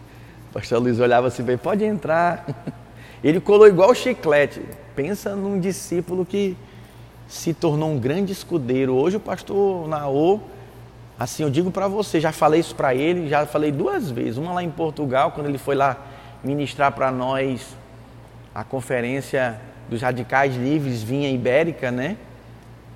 O 0.49 0.53
pastor 0.53 0.81
Luiz 0.81 0.99
olhava 0.99 1.27
assim, 1.27 1.43
bem, 1.43 1.57
pode 1.57 1.83
entrar. 1.83 2.45
Ele 3.23 3.39
colou 3.39 3.67
igual 3.67 3.93
chiclete. 3.95 4.61
Pensa 4.95 5.35
num 5.35 5.59
discípulo 5.59 6.25
que 6.25 6.57
se 7.27 7.53
tornou 7.53 7.89
um 7.89 7.99
grande 7.99 8.31
escudeiro. 8.31 8.93
Hoje 8.93 9.17
o 9.17 9.19
pastor 9.19 9.87
Naô 9.87 10.39
Assim, 11.23 11.41
eu 11.41 11.49
digo 11.49 11.71
para 11.71 11.87
você, 11.87 12.19
já 12.19 12.33
falei 12.33 12.59
isso 12.59 12.75
para 12.75 12.93
ele, 12.93 13.29
já 13.29 13.45
falei 13.45 13.71
duas 13.71 14.11
vezes. 14.11 14.35
Uma 14.35 14.51
lá 14.51 14.61
em 14.61 14.69
Portugal, 14.69 15.31
quando 15.31 15.47
ele 15.47 15.57
foi 15.57 15.73
lá 15.73 15.95
ministrar 16.43 16.91
para 16.91 17.09
nós 17.13 17.77
a 18.53 18.61
conferência 18.61 19.57
dos 19.89 20.01
radicais 20.01 20.53
livres 20.53 21.01
vinha 21.01 21.31
ibérica, 21.31 21.89
né? 21.89 22.17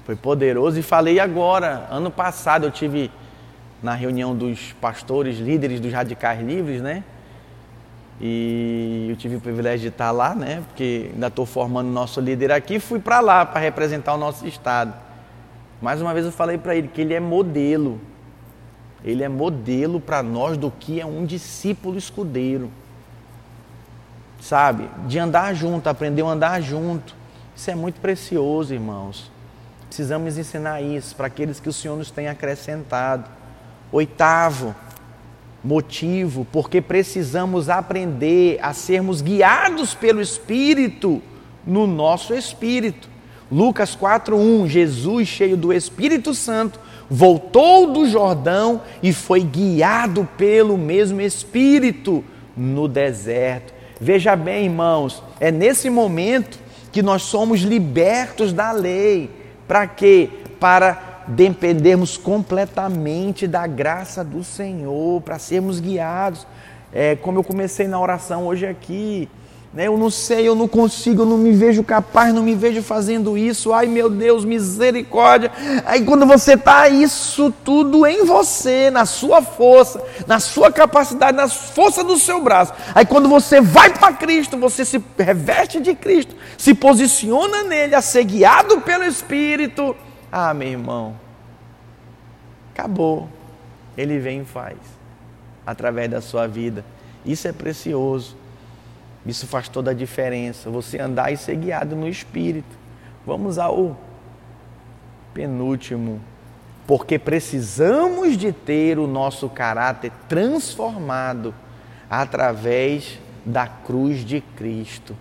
Foi 0.06 0.18
poderoso. 0.18 0.78
E 0.78 0.84
falei 0.84 1.22
agora, 1.22 1.88
ano 1.90 2.12
passado 2.12 2.66
eu 2.66 2.72
tive 2.72 3.10
na 3.82 3.94
reunião 3.94 4.36
dos 4.36 4.74
pastores, 4.74 5.38
líderes 5.38 5.80
dos 5.80 5.94
radicais 5.94 6.46
livres, 6.46 6.82
né? 6.82 7.06
E 8.20 9.08
eu 9.10 9.16
tive 9.16 9.38
o 9.38 9.40
privilégio 9.40 9.84
de 9.84 9.88
estar 9.88 10.12
lá, 10.12 10.36
né? 10.36 10.64
Porque 10.68 11.12
ainda 11.14 11.28
estou 11.28 11.46
formando 11.46 11.88
nosso 11.88 12.20
líder 12.20 12.52
aqui. 12.52 12.78
Fui 12.78 13.00
para 13.00 13.22
lá 13.22 13.46
para 13.46 13.62
representar 13.62 14.16
o 14.16 14.18
nosso 14.18 14.46
estado. 14.46 14.94
Mais 15.82 16.02
uma 16.02 16.14
vez 16.14 16.26
eu 16.26 16.32
falei 16.34 16.58
para 16.58 16.76
ele 16.76 16.90
que 16.90 17.00
ele 17.00 17.14
é 17.14 17.22
modelo. 17.22 18.02
Ele 19.04 19.24
é 19.24 19.30
modelo 19.30 20.00
para 20.00 20.24
nós 20.24 20.58
do 20.58 20.72
que 20.72 21.00
é 21.00 21.06
um 21.06 21.26
discípulo 21.26 21.98
escudeiro. 21.98 22.70
Sabe? 24.42 24.90
De 25.08 25.18
andar 25.20 25.54
junto, 25.54 25.88
aprender 25.88 26.24
a 26.24 26.28
andar 26.28 26.62
junto. 26.62 27.16
Isso 27.56 27.72
é 27.72 27.76
muito 27.76 28.00
precioso, 28.00 28.74
irmãos. 28.74 29.32
Precisamos 29.88 30.38
ensinar 30.38 30.82
isso 30.82 31.16
para 31.16 31.28
aqueles 31.28 31.60
que 31.60 31.70
o 31.70 31.74
Senhor 31.74 31.98
nos 31.98 32.12
tem 32.12 32.28
acrescentado. 32.28 33.30
Oitavo 33.92 34.76
motivo, 35.64 36.46
porque 36.52 36.82
precisamos 36.82 37.70
aprender 37.70 38.60
a 38.62 38.74
sermos 38.74 39.22
guiados 39.22 39.94
pelo 39.94 40.22
Espírito 40.22 41.22
no 41.66 41.86
nosso 41.86 42.34
espírito. 42.34 43.10
Lucas 43.52 43.96
4:1, 43.96 44.68
Jesus 44.68 45.28
cheio 45.28 45.58
do 45.58 45.74
Espírito 45.74 46.34
Santo 46.34 46.80
voltou 47.10 47.92
do 47.92 48.08
Jordão 48.08 48.82
e 49.02 49.14
foi 49.14 49.42
guiado 49.42 50.28
pelo 50.38 50.78
mesmo 50.78 51.22
Espírito 51.22 52.24
no 52.56 52.88
deserto. 52.88 53.74
Veja 54.00 54.36
bem, 54.36 54.66
irmãos, 54.66 55.24
é 55.40 55.52
nesse 55.52 55.90
momento 55.90 56.60
que 56.92 57.02
nós 57.02 57.24
somos 57.24 57.62
libertos 57.62 58.54
da 58.54 58.72
lei. 58.72 59.30
Para 59.68 59.88
quê? 59.88 60.30
Para 60.60 61.24
dependermos 61.28 62.16
completamente 62.18 63.48
da 63.48 63.68
graça 63.68 64.24
do 64.24 64.44
Senhor, 64.44 65.22
para 65.22 65.38
sermos 65.38 65.80
guiados. 65.80 66.48
É, 66.94 67.16
como 67.16 67.40
eu 67.40 67.44
comecei 67.44 67.88
na 67.88 68.00
oração 68.00 68.48
hoje 68.48 68.66
aqui? 68.66 69.30
Eu 69.86 69.98
não 69.98 70.10
sei, 70.10 70.48
eu 70.48 70.56
não 70.56 70.68
consigo, 70.68 71.22
eu 71.22 71.26
não 71.26 71.38
me 71.38 71.52
vejo 71.52 71.84
capaz, 71.84 72.34
não 72.34 72.42
me 72.42 72.56
vejo 72.56 72.82
fazendo 72.82 73.38
isso. 73.38 73.72
Ai 73.74 73.86
meu 73.86 74.10
Deus, 74.10 74.44
misericórdia. 74.44 75.52
Aí 75.86 76.04
quando 76.04 76.26
você 76.26 76.54
está 76.54 76.90
isso 76.90 77.54
tudo 77.64 78.06
em 78.06 78.26
você, 78.26 78.90
na 78.90 79.06
sua 79.06 79.42
força, 79.42 80.04
na 80.26 80.40
sua 80.40 80.72
capacidade, 80.72 81.38
na 81.38 81.48
força 81.48 82.04
do 82.04 82.18
seu 82.18 82.42
braço. 82.42 82.74
Aí 82.96 83.06
quando 83.06 83.30
você 83.30 83.62
vai 83.62 83.94
para 83.94 84.14
Cristo, 84.14 84.58
você 84.58 84.84
se 84.84 85.04
reveste 85.18 85.80
de 85.80 85.94
Cristo, 85.94 86.36
se 86.58 86.74
posiciona 86.74 87.64
nele, 87.64 87.94
a 87.94 88.02
ser 88.02 88.24
guiado 88.24 88.82
pelo 88.82 89.04
Espírito. 89.04 89.96
Ah, 90.32 90.54
meu 90.54 90.70
irmão, 90.70 91.16
acabou. 92.74 93.30
Ele 93.98 94.18
vem 94.20 94.42
e 94.42 94.46
faz 94.46 94.78
através 95.66 96.10
da 96.10 96.22
sua 96.22 96.48
vida. 96.48 96.86
Isso 97.26 97.48
é 97.48 97.52
precioso. 97.52 98.47
Isso 99.28 99.46
faz 99.46 99.68
toda 99.68 99.92
a 99.92 99.94
diferença. 99.94 100.70
Você 100.70 100.98
andar 100.98 101.32
e 101.34 101.38
ser 101.38 101.58
guiado 101.58 101.98
no 101.98 102.08
Espírito. 102.08 102.78
Vamos 103.26 103.60
ao 103.60 103.98
penúltimo. 105.34 106.22
Porque 106.88 107.20
precisamos 107.20 108.38
de 108.38 108.54
ter 108.54 108.98
o 108.98 109.06
nosso 109.06 109.50
caráter 109.50 110.14
transformado 110.30 111.54
através 112.10 113.20
da 113.46 113.68
cruz 113.68 114.24
de 114.24 114.40
Cristo. 114.40 115.14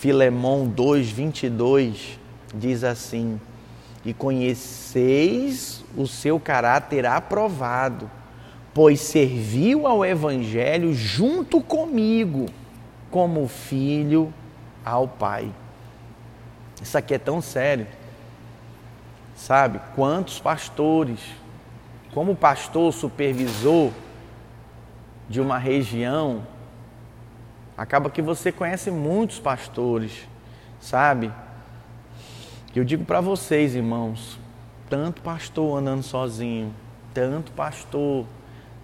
Filemão 0.00 0.68
2:22 0.68 2.18
diz 2.52 2.82
assim: 2.82 3.40
E 4.04 4.12
conheceis 4.12 5.84
o 5.96 6.08
seu 6.08 6.40
caráter 6.40 7.06
aprovado, 7.06 8.10
pois 8.74 8.98
serviu 8.98 9.86
ao 9.86 10.04
evangelho 10.04 10.92
junto 10.92 11.60
comigo 11.60 12.46
como 13.12 13.46
filho 13.46 14.32
ao 14.84 15.06
Pai. 15.06 15.52
Isso 16.80 16.98
aqui 16.98 17.14
é 17.14 17.18
tão 17.18 17.40
sério. 17.40 17.86
Sabe? 19.36 19.80
Quantos 19.94 20.40
pastores, 20.40 21.20
como 22.12 22.34
pastor 22.34 22.92
supervisor 22.92 23.92
de 25.28 25.40
uma 25.40 25.58
região, 25.58 26.46
acaba 27.76 28.10
que 28.10 28.22
você 28.22 28.50
conhece 28.50 28.90
muitos 28.90 29.38
pastores, 29.38 30.26
sabe? 30.80 31.30
Eu 32.74 32.84
digo 32.84 33.04
para 33.04 33.20
vocês, 33.20 33.74
irmãos, 33.74 34.38
tanto 34.88 35.20
pastor 35.20 35.78
andando 35.78 36.02
sozinho, 36.02 36.74
tanto 37.12 37.52
pastor 37.52 38.26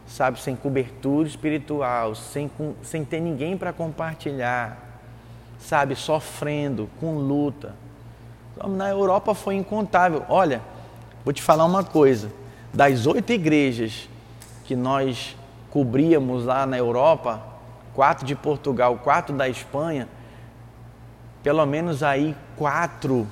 sabe, 0.08 0.40
sem 0.40 0.56
cobertura 0.56 1.28
espiritual, 1.28 2.14
sem, 2.14 2.50
sem 2.82 3.04
ter 3.04 3.20
ninguém 3.20 3.56
para 3.56 3.72
compartilhar, 3.72 4.78
sabe, 5.58 5.94
sofrendo, 5.94 6.88
com 6.98 7.18
luta. 7.18 7.74
Na 8.66 8.88
Europa 8.88 9.34
foi 9.34 9.54
incontável. 9.54 10.24
Olha, 10.28 10.62
vou 11.24 11.32
te 11.32 11.42
falar 11.42 11.64
uma 11.64 11.84
coisa: 11.84 12.32
das 12.72 13.06
oito 13.06 13.32
igrejas 13.32 14.08
que 14.64 14.74
nós 14.74 15.36
cobríamos 15.70 16.46
lá 16.46 16.66
na 16.66 16.78
Europa, 16.78 17.42
quatro 17.94 18.26
de 18.26 18.34
Portugal, 18.34 18.98
quatro 18.98 19.36
da 19.36 19.48
Espanha, 19.48 20.08
pelo 21.42 21.64
menos 21.66 22.02
aí 22.02 22.34
quatro 22.56 23.26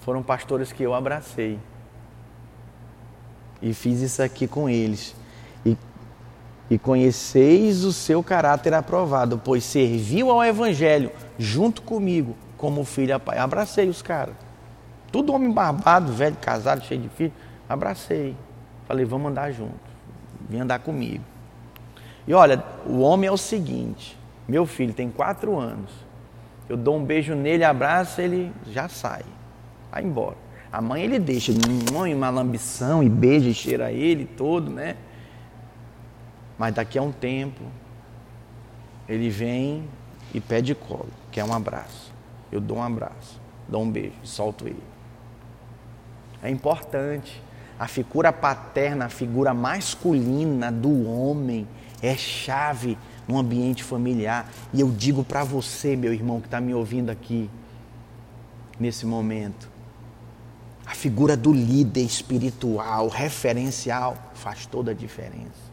foram 0.00 0.22
pastores 0.22 0.72
que 0.72 0.82
eu 0.82 0.94
abracei 0.94 1.58
e 3.62 3.72
fiz 3.72 4.00
isso 4.00 4.22
aqui 4.22 4.46
com 4.48 4.68
eles. 4.68 5.14
E, 5.64 5.76
e 6.68 6.78
conheceis 6.78 7.84
o 7.84 7.92
seu 7.92 8.22
caráter 8.22 8.74
aprovado, 8.74 9.40
pois 9.42 9.62
serviu 9.62 10.30
ao 10.30 10.44
Evangelho 10.44 11.12
junto 11.38 11.80
comigo, 11.82 12.36
como 12.56 12.84
filho 12.84 13.14
a 13.14 13.20
pai. 13.20 13.38
Abracei 13.38 13.88
os 13.88 14.02
caras. 14.02 14.34
Tudo 15.12 15.32
homem 15.32 15.52
barbado, 15.52 16.12
velho, 16.12 16.36
casado, 16.40 16.84
cheio 16.84 17.02
de 17.02 17.08
filhos. 17.08 17.34
Abracei. 17.68 18.34
Falei, 18.88 19.04
vamos 19.04 19.30
andar 19.30 19.52
junto. 19.52 19.92
Vem 20.48 20.60
andar 20.60 20.80
comigo. 20.80 21.24
E 22.26 22.34
olha, 22.34 22.62
o 22.86 23.00
homem 23.00 23.28
é 23.28 23.32
o 23.32 23.36
seguinte: 23.36 24.18
meu 24.48 24.66
filho 24.66 24.92
tem 24.92 25.10
quatro 25.10 25.58
anos. 25.58 25.90
Eu 26.68 26.76
dou 26.76 26.96
um 26.96 27.04
beijo 27.04 27.34
nele, 27.34 27.64
abraço, 27.64 28.20
ele 28.20 28.52
já 28.70 28.88
sai. 28.88 29.22
Vai 29.90 30.02
embora. 30.02 30.36
A 30.72 30.80
mãe 30.80 31.02
ele 31.02 31.18
deixa, 31.18 31.52
mãe, 31.92 32.14
uma 32.14 32.30
lambição 32.30 33.02
e 33.02 33.08
beija 33.08 33.50
e 33.50 33.54
cheira 33.54 33.92
ele 33.92 34.24
todo, 34.24 34.70
né? 34.70 34.96
Mas 36.56 36.74
daqui 36.74 36.98
a 36.98 37.02
um 37.02 37.12
tempo, 37.12 37.60
ele 39.06 39.28
vem 39.28 39.84
e 40.32 40.40
pede 40.40 40.74
colo, 40.74 41.10
quer 41.30 41.44
um 41.44 41.52
abraço. 41.52 42.10
Eu 42.50 42.60
dou 42.60 42.78
um 42.78 42.82
abraço, 42.82 43.38
dou 43.68 43.82
um 43.82 43.90
beijo, 43.90 44.14
solto 44.22 44.66
ele. 44.66 44.82
É 46.42 46.48
importante. 46.48 47.42
A 47.78 47.86
figura 47.86 48.32
paterna, 48.32 49.06
a 49.06 49.08
figura 49.08 49.52
masculina 49.52 50.70
do 50.70 51.06
homem, 51.08 51.66
é 52.00 52.16
chave 52.16 52.96
no 53.28 53.38
ambiente 53.38 53.82
familiar. 53.82 54.50
E 54.72 54.80
eu 54.80 54.90
digo 54.90 55.22
para 55.22 55.44
você, 55.44 55.96
meu 55.96 56.12
irmão 56.14 56.40
que 56.40 56.46
está 56.46 56.60
me 56.60 56.74
ouvindo 56.74 57.10
aqui, 57.10 57.50
nesse 58.78 59.06
momento, 59.06 59.71
a 60.92 60.94
figura 60.94 61.38
do 61.38 61.54
líder 61.54 62.02
espiritual, 62.02 63.08
referencial, 63.08 64.14
faz 64.34 64.66
toda 64.66 64.90
a 64.90 64.94
diferença. 64.94 65.72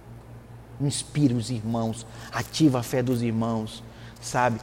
Inspire 0.80 1.34
os 1.34 1.50
irmãos, 1.50 2.08
ativa 2.32 2.80
a 2.80 2.84
fé 2.84 3.04
dos 3.04 3.22
irmãos, 3.22 3.84
sabe? 4.22 4.62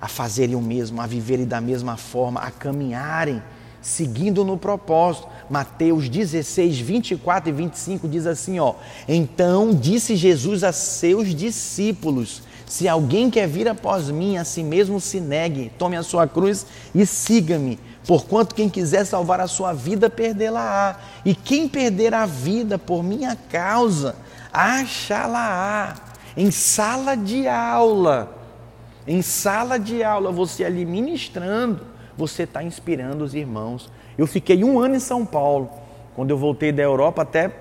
A 0.00 0.08
fazerem 0.08 0.54
o 0.54 0.62
mesmo, 0.62 1.02
a 1.02 1.06
viverem 1.06 1.44
da 1.44 1.60
mesma 1.60 1.98
forma, 1.98 2.40
a 2.40 2.50
caminharem 2.50 3.42
seguindo 3.82 4.46
no 4.46 4.56
propósito. 4.56 5.28
Mateus 5.50 6.08
16, 6.08 6.78
24 6.78 7.50
e 7.50 7.52
25 7.52 8.08
diz 8.08 8.26
assim: 8.26 8.58
ó. 8.58 8.76
Então 9.06 9.74
disse 9.74 10.16
Jesus 10.16 10.64
a 10.64 10.72
seus 10.72 11.34
discípulos: 11.34 12.40
Se 12.66 12.88
alguém 12.88 13.28
quer 13.28 13.46
vir 13.46 13.68
após 13.68 14.08
mim, 14.08 14.38
a 14.38 14.44
si 14.44 14.62
mesmo 14.62 14.98
se 15.00 15.20
negue, 15.20 15.70
tome 15.78 15.96
a 15.98 16.02
sua 16.02 16.26
cruz 16.26 16.64
e 16.94 17.04
siga-me. 17.04 17.78
Porquanto 18.08 18.54
quem 18.54 18.70
quiser 18.70 19.04
salvar 19.04 19.38
a 19.38 19.46
sua 19.46 19.74
vida, 19.74 20.08
perdê-la-á. 20.08 20.96
E 21.26 21.34
quem 21.34 21.68
perder 21.68 22.14
a 22.14 22.24
vida 22.24 22.78
por 22.78 23.04
minha 23.04 23.36
causa, 23.36 24.16
achá-la-á. 24.50 25.94
Em 26.34 26.50
sala 26.50 27.14
de 27.14 27.46
aula, 27.46 28.34
em 29.06 29.20
sala 29.20 29.78
de 29.78 30.02
aula, 30.02 30.32
você 30.32 30.64
ali 30.64 30.86
ministrando, 30.86 31.82
você 32.16 32.44
está 32.44 32.62
inspirando 32.62 33.22
os 33.22 33.34
irmãos. 33.34 33.90
Eu 34.16 34.26
fiquei 34.26 34.64
um 34.64 34.78
ano 34.80 34.94
em 34.94 35.00
São 35.00 35.26
Paulo, 35.26 35.68
quando 36.16 36.30
eu 36.30 36.38
voltei 36.38 36.72
da 36.72 36.82
Europa, 36.82 37.20
até 37.20 37.52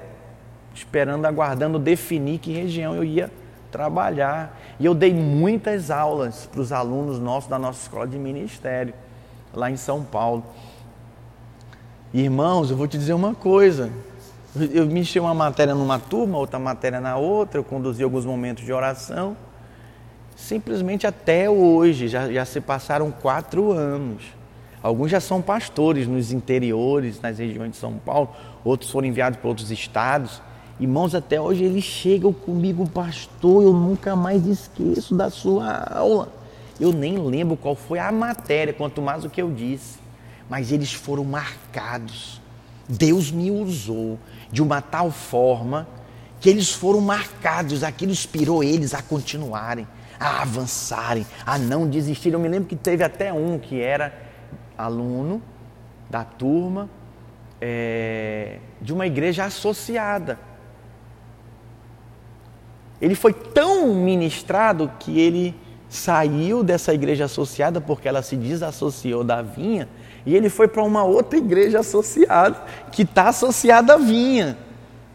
esperando, 0.74 1.26
aguardando 1.26 1.78
definir 1.78 2.40
que 2.40 2.54
região 2.54 2.96
eu 2.96 3.04
ia 3.04 3.30
trabalhar. 3.70 4.58
E 4.80 4.86
eu 4.86 4.96
dei 4.96 5.14
muitas 5.14 5.92
aulas 5.92 6.48
para 6.50 6.62
os 6.62 6.72
alunos 6.72 7.20
nossos 7.20 7.50
da 7.50 7.60
nossa 7.60 7.82
escola 7.82 8.08
de 8.08 8.18
ministério 8.18 8.94
lá 9.54 9.70
em 9.70 9.78
São 9.78 10.04
Paulo. 10.04 10.44
Irmãos, 12.14 12.72
eu 12.72 12.78
vou 12.78 12.88
te 12.88 12.98
dizer 12.98 13.14
uma 13.14 13.36
coisa. 13.36 13.92
Eu 14.72 14.86
me 14.86 15.02
enchi 15.02 15.20
uma 15.20 15.34
matéria 15.34 15.76
numa 15.76 16.00
turma, 16.00 16.38
outra 16.38 16.58
matéria 16.58 17.00
na 17.00 17.18
outra, 17.18 17.60
eu 17.60 17.64
conduzi 17.64 18.02
alguns 18.02 18.26
momentos 18.26 18.64
de 18.64 18.74
oração. 18.74 19.36
Simplesmente 20.36 21.06
até 21.06 21.50
hoje, 21.50 22.08
já, 22.08 22.32
já 22.32 22.46
se 22.46 22.62
passaram 22.62 23.12
quatro 23.12 23.72
anos. 23.72 24.24
Alguns 24.82 25.12
já 25.12 25.20
são 25.20 25.42
pastores 25.42 26.08
nos 26.08 26.32
interiores, 26.32 27.20
nas 27.20 27.40
regiões 27.40 27.72
de 27.72 27.78
São 27.78 27.94
Paulo, 27.94 28.30
outros 28.64 28.90
foram 28.90 29.08
enviados 29.08 29.40
para 29.40 29.50
outros 29.50 29.70
estados. 29.72 30.42
Irmãos, 30.80 31.16
até 31.16 31.42
hoje 31.42 31.64
eles 31.64 31.84
chegam 31.84 32.32
comigo, 32.32 32.88
pastor, 32.88 33.64
eu 33.64 33.74
nunca 33.74 34.16
mais 34.16 34.46
esqueço 34.46 35.16
da 35.16 35.30
sua 35.30 35.84
aula. 35.92 36.37
Eu 36.80 36.92
nem 36.92 37.18
lembro 37.18 37.58
qual 37.58 37.76
foi 37.76 38.00
a 38.00 38.12
matéria, 38.12 38.74
quanto 38.74 39.02
mais 39.02 39.26
o 39.26 39.30
que 39.30 39.42
eu 39.42 39.52
disse. 39.52 39.98
Mas 40.50 40.72
eles 40.72 40.94
foram 40.94 41.24
marcados. 41.24 42.42
Deus 42.88 43.32
me 43.32 43.52
usou 43.52 44.18
de 44.52 44.62
uma 44.62 44.82
tal 44.82 45.12
forma 45.12 45.88
que 46.40 46.50
eles 46.50 46.72
foram 46.72 47.02
marcados. 47.02 47.84
Aquilo 47.84 48.12
inspirou 48.12 48.64
eles 48.64 48.94
a 48.94 49.02
continuarem, 49.02 49.88
a 50.20 50.42
avançarem, 50.42 51.26
a 51.46 51.58
não 51.58 51.90
desistir. 51.90 52.32
Eu 52.32 52.40
me 52.40 52.48
lembro 52.48 52.70
que 52.70 52.76
teve 52.76 53.04
até 53.04 53.34
um 53.34 53.58
que 53.58 53.82
era 53.82 54.14
aluno 54.78 55.42
da 56.10 56.24
turma 56.24 56.90
é, 57.60 58.60
de 58.82 58.94
uma 58.94 59.08
igreja 59.08 59.46
associada. 59.46 60.40
Ele 63.02 63.16
foi 63.16 63.34
tão 63.34 63.94
ministrado 63.94 64.92
que 65.00 65.20
ele 65.20 65.56
saiu 65.90 66.64
dessa 66.64 66.94
igreja 66.94 67.26
associada 67.26 67.80
porque 67.80 68.08
ela 68.08 68.22
se 68.22 68.36
desassociou 68.36 69.24
da 69.24 69.42
vinha 69.42 69.88
e 70.26 70.36
ele 70.36 70.50
foi 70.50 70.68
para 70.68 70.84
uma 70.84 71.04
outra 71.04 71.38
igreja 71.38 71.80
associada 71.80 72.58
que 72.92 73.04
está 73.04 73.30
associada 73.30 73.94
à 73.94 73.98
vinha 73.98 74.58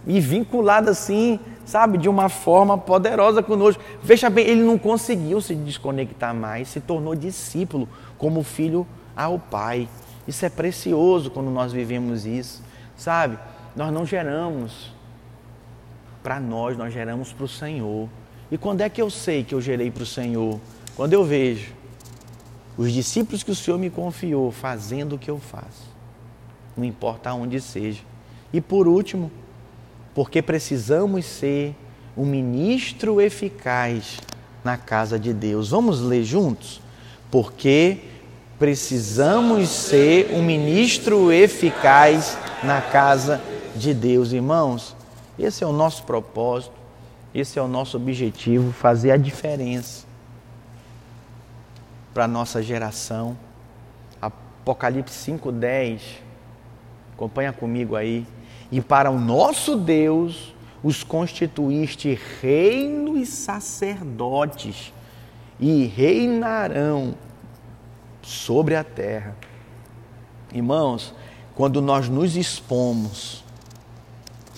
e 0.07 0.21
vinculada 0.21 0.91
assim, 0.91 1.39
sabe, 1.65 1.99
de 1.99 2.09
uma 2.09 2.29
forma 2.29 2.79
poderosa 2.79 3.43
conosco. 3.43 3.83
Veja 4.03 4.31
bem, 4.31 4.47
ele 4.47 4.63
não 4.63 4.79
conseguiu 4.79 5.41
se 5.41 5.55
desconectar 5.55 6.35
mais, 6.35 6.69
se 6.69 6.81
tornou 6.81 7.15
discípulo 7.15 7.89
como 8.17 8.43
filho 8.43 8.87
ao 9.15 9.39
Pai. 9.39 9.89
Isso 10.27 10.47
é 10.47 10.49
precioso 10.49 11.31
quando 11.31 11.51
nós 11.51 11.73
vivemos 11.73 12.25
isso, 12.25 12.63
sabe? 12.97 13.39
Nós 13.77 13.93
não 13.93 14.07
geramos 14.07 14.93
para 16.23 16.39
nós, 16.41 16.77
nós 16.77 16.93
geramos 16.93 17.33
para 17.33 17.45
o 17.45 17.49
Senhor. 17.49 18.09
E 18.53 18.59
quando 18.59 18.83
é 18.83 18.91
que 18.91 19.01
eu 19.01 19.09
sei 19.09 19.43
que 19.43 19.55
eu 19.55 19.63
gerei 19.63 19.91
para 19.91 20.03
o 20.03 20.07
Senhor? 20.07 20.61
Quando 20.95 21.15
eu 21.15 21.25
vejo 21.25 21.73
os 22.77 22.93
discípulos 22.93 23.43
que 23.43 23.51
o 23.51 23.55
Senhor 23.55 23.79
me 23.79 23.89
confiou 23.89 24.53
fazendo 24.53 25.15
o 25.15 25.19
que 25.19 25.31
eu 25.31 25.39
faço, 25.39 25.91
não 26.77 26.85
importa 26.85 27.31
aonde 27.31 27.59
seja. 27.63 28.03
E 28.53 28.61
por 28.61 28.87
último, 28.87 29.33
porque 30.15 30.43
precisamos 30.43 31.25
ser 31.25 31.75
um 32.15 32.27
ministro 32.27 33.23
eficaz 33.23 34.19
na 34.63 34.77
casa 34.77 35.19
de 35.19 35.33
Deus. 35.33 35.71
Vamos 35.71 36.03
ler 36.03 36.23
juntos? 36.23 36.83
Porque 37.31 38.01
precisamos 38.59 39.71
ser 39.71 40.31
um 40.31 40.43
ministro 40.43 41.33
eficaz 41.33 42.37
na 42.63 42.83
casa 42.83 43.41
de 43.75 43.95
Deus, 43.95 44.31
irmãos. 44.31 44.95
Esse 45.39 45.65
é 45.65 45.67
o 45.67 45.73
nosso 45.73 46.03
propósito, 46.03 46.82
esse 47.35 47.59
é 47.59 47.63
o 47.63 47.69
nosso 47.69 47.97
objetivo, 47.97 48.73
fazer 48.73 49.11
a 49.11 49.17
diferença 49.17 50.07
para 52.13 52.25
a 52.25 52.29
nossa 52.29 52.63
geração. 52.63 53.37
Apocalipse 54.21 55.31
5,10, 55.31 56.01
acompanha 57.15 57.53
comigo 57.53 57.97
aí. 57.97 58.27
E 58.71 58.81
para 58.81 59.11
o 59.11 59.19
nosso 59.19 59.77
Deus 59.77 60.55
os 60.83 61.03
constituíste 61.05 62.19
reino 62.41 63.17
e 63.17 63.25
sacerdotes, 63.25 64.93
e 65.61 65.85
reinarão 65.85 67.15
sobre 68.21 68.75
a 68.75 68.83
terra. 68.83 69.37
Irmãos, 70.53 71.15
quando 71.55 71.81
nós 71.81 72.09
nos 72.09 72.37
expomos, 72.37 73.42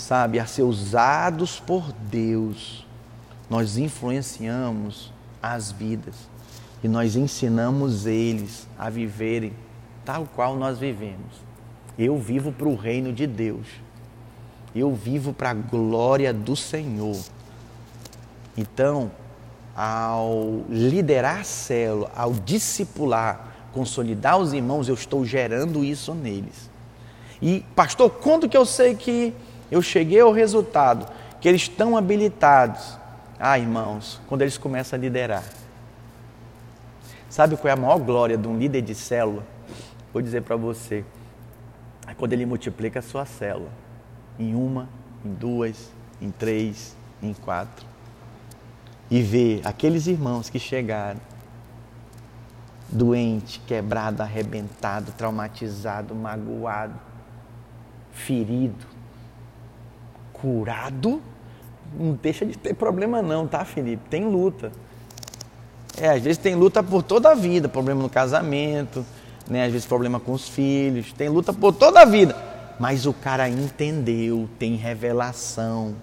sabe, 0.05 0.39
a 0.39 0.45
ser 0.45 0.63
usados 0.63 1.59
por 1.59 1.91
Deus, 1.93 2.87
nós 3.49 3.79
influenciamos 3.79 5.11
as 5.43 5.73
vidas 5.73 6.15
e 6.83 6.89
nós 6.89 7.17
ensinamos 7.17 8.05
eles 8.05 8.69
a 8.79 8.91
viverem 8.91 9.55
tal 10.05 10.29
qual 10.35 10.57
nós 10.57 10.79
vivemos. 10.79 11.43
Eu 11.99 12.19
vivo 12.19 12.53
para 12.53 12.69
o 12.69 12.77
reino 12.77 13.15
de 13.15 13.27
Deus. 13.27 13.67
Eu 14.77 14.95
vivo 14.95 15.33
para 15.33 15.51
a 15.51 15.55
glória 15.55 16.35
do 16.35 16.55
Senhor. 16.55 17.17
Então, 18.59 19.11
ao 19.75 20.65
liderar 20.69 21.41
a 21.41 21.45
célula, 21.45 22.11
ao 22.15 22.33
discipular, 22.33 23.55
consolidar 23.73 24.37
os 24.37 24.53
irmãos, 24.53 24.87
eu 24.87 24.95
estou 24.95 25.25
gerando 25.25 25.83
isso 25.83 26.13
neles. 26.13 26.69
E, 27.41 27.65
pastor, 27.75 28.11
quando 28.11 28.49
que 28.49 28.57
eu 28.57 28.67
sei 28.67 28.95
que 28.95 29.33
eu 29.71 29.83
cheguei 29.83 30.21
ao 30.21 30.33
resultado? 30.33 31.07
Que 31.41 31.49
eles 31.49 31.63
estão 31.63 31.97
habilitados. 31.97 32.99
Ah, 33.39 33.59
irmãos, 33.59 34.21
quando 34.29 34.43
eles 34.43 34.57
começam 34.57 34.99
a 34.99 35.01
liderar. 35.01 35.45
Sabe 37.29 37.57
qual 37.57 37.69
é 37.69 37.73
a 37.73 37.77
maior 37.77 37.99
glória 37.99 38.39
de 38.39 38.47
um 38.47 38.57
líder 38.57 38.83
de 38.83 38.95
célula? 38.95 39.43
Vou 40.13 40.23
dizer 40.23 40.43
para 40.43 40.57
você. 40.57 41.05
É 42.07 42.15
quando 42.15 42.33
ele 42.33 42.47
multiplica 42.47 43.01
a 43.01 43.03
sua 43.03 43.27
célula. 43.27 43.71
Em 44.39 44.55
uma, 44.55 44.89
em 45.25 45.33
duas, 45.33 45.91
em 46.21 46.31
três, 46.31 46.97
em 47.23 47.35
quatro. 47.35 47.85
E 49.11 49.21
vê 49.21 49.61
aqueles 49.65 50.07
irmãos 50.07 50.49
que 50.49 50.59
chegaram 50.59 51.21
doente, 52.89 53.61
quebrado, 53.67 54.23
arrebentado, 54.23 55.13
traumatizado, 55.13 56.15
magoado, 56.15 56.95
ferido, 58.13 58.87
curado, 60.45 61.23
não 61.99 62.13
deixa 62.13 62.45
de 62.45 62.59
ter 62.59 62.75
problema 62.75 63.23
não, 63.23 63.47
tá, 63.47 63.65
Felipe? 63.65 64.03
Tem 64.11 64.27
luta. 64.27 64.71
É, 65.97 66.11
às 66.11 66.21
vezes 66.21 66.37
tem 66.37 66.55
luta 66.55 66.83
por 66.83 67.03
toda 67.03 67.31
a 67.31 67.35
vida, 67.35 67.67
problema 67.67 68.03
no 68.03 68.11
casamento, 68.11 69.07
né? 69.49 69.65
Às 69.65 69.73
vezes 69.73 69.87
problema 69.87 70.21
com 70.21 70.33
os 70.33 70.47
filhos, 70.47 71.15
tem 71.15 71.31
luta 71.31 71.51
por 71.51 71.73
toda 71.73 72.03
a 72.03 72.05
vida. 72.05 72.37
Mas 72.79 73.07
o 73.07 73.15
cara 73.15 73.49
entendeu, 73.49 74.51
tem 74.59 74.75
revelação 74.75 75.95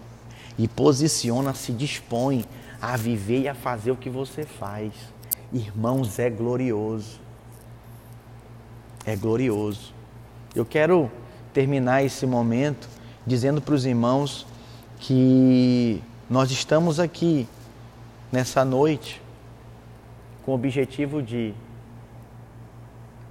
e 0.58 0.68
posiciona, 0.68 1.54
se 1.54 1.72
dispõe 1.72 2.44
a 2.82 2.98
viver 2.98 3.42
e 3.42 3.48
a 3.48 3.54
fazer 3.54 3.92
o 3.92 3.96
que 3.96 4.10
você 4.10 4.44
faz. 4.44 4.92
Irmãos, 5.54 6.18
é 6.18 6.32
glorioso. 6.32 7.20
É 9.06 9.16
glorioso. 9.16 9.94
Eu 10.56 10.66
quero 10.66 11.12
terminar 11.54 12.04
esse 12.04 12.26
momento 12.26 12.90
dizendo 13.26 13.62
para 13.62 13.74
os 13.74 13.86
irmãos 13.86 14.46
que 15.00 16.02
nós 16.30 16.52
estamos 16.52 17.00
aqui 17.00 17.48
nessa 18.32 18.64
noite 18.64 19.22
com 20.46 20.52
o 20.52 20.56
objetivo 20.56 21.22
de 21.22 21.54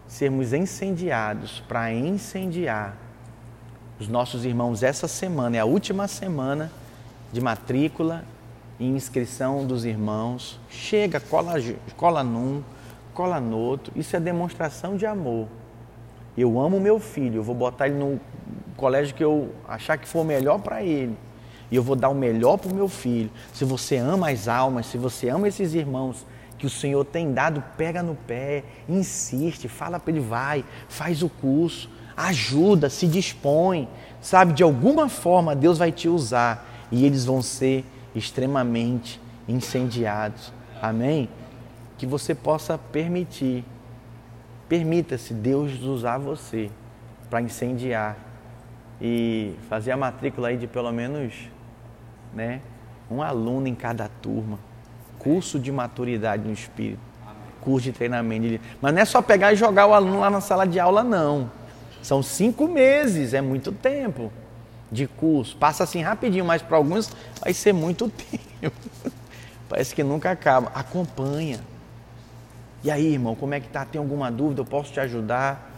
sermos 0.07 0.53
incendiados 0.53 1.63
para 1.67 1.93
incendiar 1.93 2.97
os 3.99 4.09
nossos 4.09 4.45
irmãos 4.45 4.83
essa 4.83 5.07
semana, 5.07 5.57
é 5.57 5.61
a 5.61 5.65
última 5.65 6.09
semana 6.09 6.71
de 7.33 7.41
matrícula 7.41 8.25
e 8.79 8.87
inscrição 8.87 9.67
dos 9.67 9.85
irmãos. 9.85 10.59
Chega, 10.71 11.21
cola, 11.21 11.55
cola 11.97 12.25
num, 12.25 12.63
cola 13.13 13.39
no 13.39 13.59
outro. 13.59 13.93
Isso 13.95 14.17
é 14.17 14.21
demonstração 14.21 14.97
de 14.97 15.05
amor. 15.05 15.49
Eu 16.41 16.59
amo 16.59 16.81
meu 16.81 16.99
filho, 16.99 17.37
eu 17.37 17.43
vou 17.43 17.55
botar 17.55 17.87
ele 17.87 17.99
no 17.99 18.19
colégio 18.75 19.15
que 19.15 19.23
eu 19.23 19.55
achar 19.69 19.99
que 19.99 20.09
for 20.09 20.25
melhor 20.25 20.59
para 20.59 20.83
ele. 20.83 21.15
E 21.71 21.77
eu 21.77 21.83
vou 21.83 21.95
dar 21.95 22.09
o 22.09 22.15
melhor 22.15 22.57
para 22.57 22.73
o 22.73 22.75
meu 22.75 22.89
filho. 22.89 23.31
Se 23.53 23.63
você 23.63 23.99
ama 23.99 24.31
as 24.31 24.49
almas, 24.49 24.87
se 24.87 24.97
você 24.97 25.29
ama 25.29 25.49
esses 25.49 25.75
irmãos 25.75 26.25
que 26.57 26.65
o 26.65 26.71
Senhor 26.71 27.05
tem 27.05 27.33
dado, 27.33 27.63
pega 27.77 28.03
no 28.03 28.15
pé, 28.15 28.65
insiste, 28.89 29.69
fala 29.69 30.01
para 30.01 30.11
ele, 30.13 30.21
vai, 30.21 30.65
faz 30.89 31.23
o 31.23 31.29
curso, 31.29 31.91
ajuda, 32.17 32.89
se 32.89 33.07
dispõe, 33.07 33.87
sabe? 34.21 34.55
De 34.55 34.63
alguma 34.63 35.11
forma 35.11 35.55
Deus 35.55 35.77
vai 35.77 35.93
te 35.93 36.09
usar 36.09 36.67
e 36.91 37.05
eles 37.05 37.27
vão 37.27 37.43
ser 37.43 37.85
extremamente 38.15 39.21
incendiados. 39.47 40.53
Amém? 40.81 41.29
Que 41.99 42.07
você 42.07 42.35
possa 42.35 42.79
permitir, 42.79 43.63
permita-se 44.71 45.35
Deus 45.35 45.83
usar 45.83 46.17
você 46.17 46.71
para 47.29 47.43
incendiar 47.43 48.17
e 49.03 49.53
fazer 49.69 49.91
a 49.91 49.97
matrícula 49.97 50.47
aí 50.47 50.57
de 50.57 50.69
pelo 50.69 50.93
menos, 50.93 51.35
né, 52.33 52.61
um 53.11 53.21
aluno 53.21 53.67
em 53.67 53.75
cada 53.75 54.09
turma. 54.23 54.61
Curso 55.19 55.59
de 55.59 55.73
maturidade 55.73 56.45
no 56.45 56.53
espírito, 56.53 57.01
curso 57.61 57.87
de 57.87 57.93
treinamento. 57.93 58.63
Mas 58.81 58.95
não 58.95 59.03
é 59.03 59.05
só 59.05 59.21
pegar 59.21 59.53
e 59.53 59.57
jogar 59.57 59.89
o 59.89 59.93
aluno 59.93 60.21
lá 60.21 60.31
na 60.31 60.41
sala 60.41 60.65
de 60.65 60.79
aula, 60.79 61.03
não. 61.03 61.51
São 62.01 62.23
cinco 62.23 62.69
meses, 62.69 63.35
é 63.35 63.41
muito 63.41 63.73
tempo 63.73 64.33
de 64.91 65.09
curso. 65.09 65.57
Passa 65.57 65.83
assim 65.83 66.01
rapidinho, 66.01 66.45
mas 66.45 66.63
para 66.63 66.77
alguns 66.77 67.11
vai 67.41 67.53
ser 67.53 67.73
muito 67.73 68.09
tempo. 68.63 68.77
Parece 69.69 69.95
que 69.97 70.05
nunca 70.05 70.31
acaba. 70.31 70.71
Acompanha. 70.75 71.59
E 72.83 72.91
aí, 72.91 73.13
irmão, 73.13 73.35
como 73.35 73.55
é 73.55 73.61
que 73.61 73.69
tá? 73.69 73.85
Tem 73.85 73.99
alguma 73.99 74.31
dúvida? 74.31 74.63
Eu 74.63 74.65
posso 74.65 74.93
te 74.93 75.01
ajudar? 75.01 75.69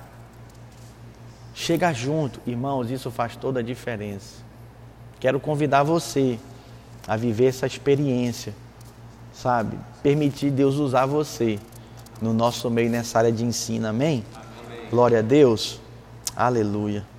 Chega 1.54 1.92
junto, 1.92 2.40
irmãos, 2.46 2.90
isso 2.90 3.10
faz 3.10 3.36
toda 3.36 3.60
a 3.60 3.62
diferença. 3.62 4.42
Quero 5.20 5.38
convidar 5.38 5.82
você 5.82 6.38
a 7.06 7.16
viver 7.16 7.46
essa 7.46 7.66
experiência, 7.66 8.54
sabe? 9.32 9.78
Permitir 10.02 10.50
Deus 10.50 10.76
usar 10.76 11.06
você 11.06 11.58
no 12.20 12.32
nosso 12.32 12.70
meio 12.70 12.88
nessa 12.88 13.18
área 13.18 13.32
de 13.32 13.44
ensino, 13.44 13.86
amém? 13.86 14.24
amém. 14.34 14.88
Glória 14.90 15.18
a 15.18 15.22
Deus. 15.22 15.80
Aleluia. 16.34 17.11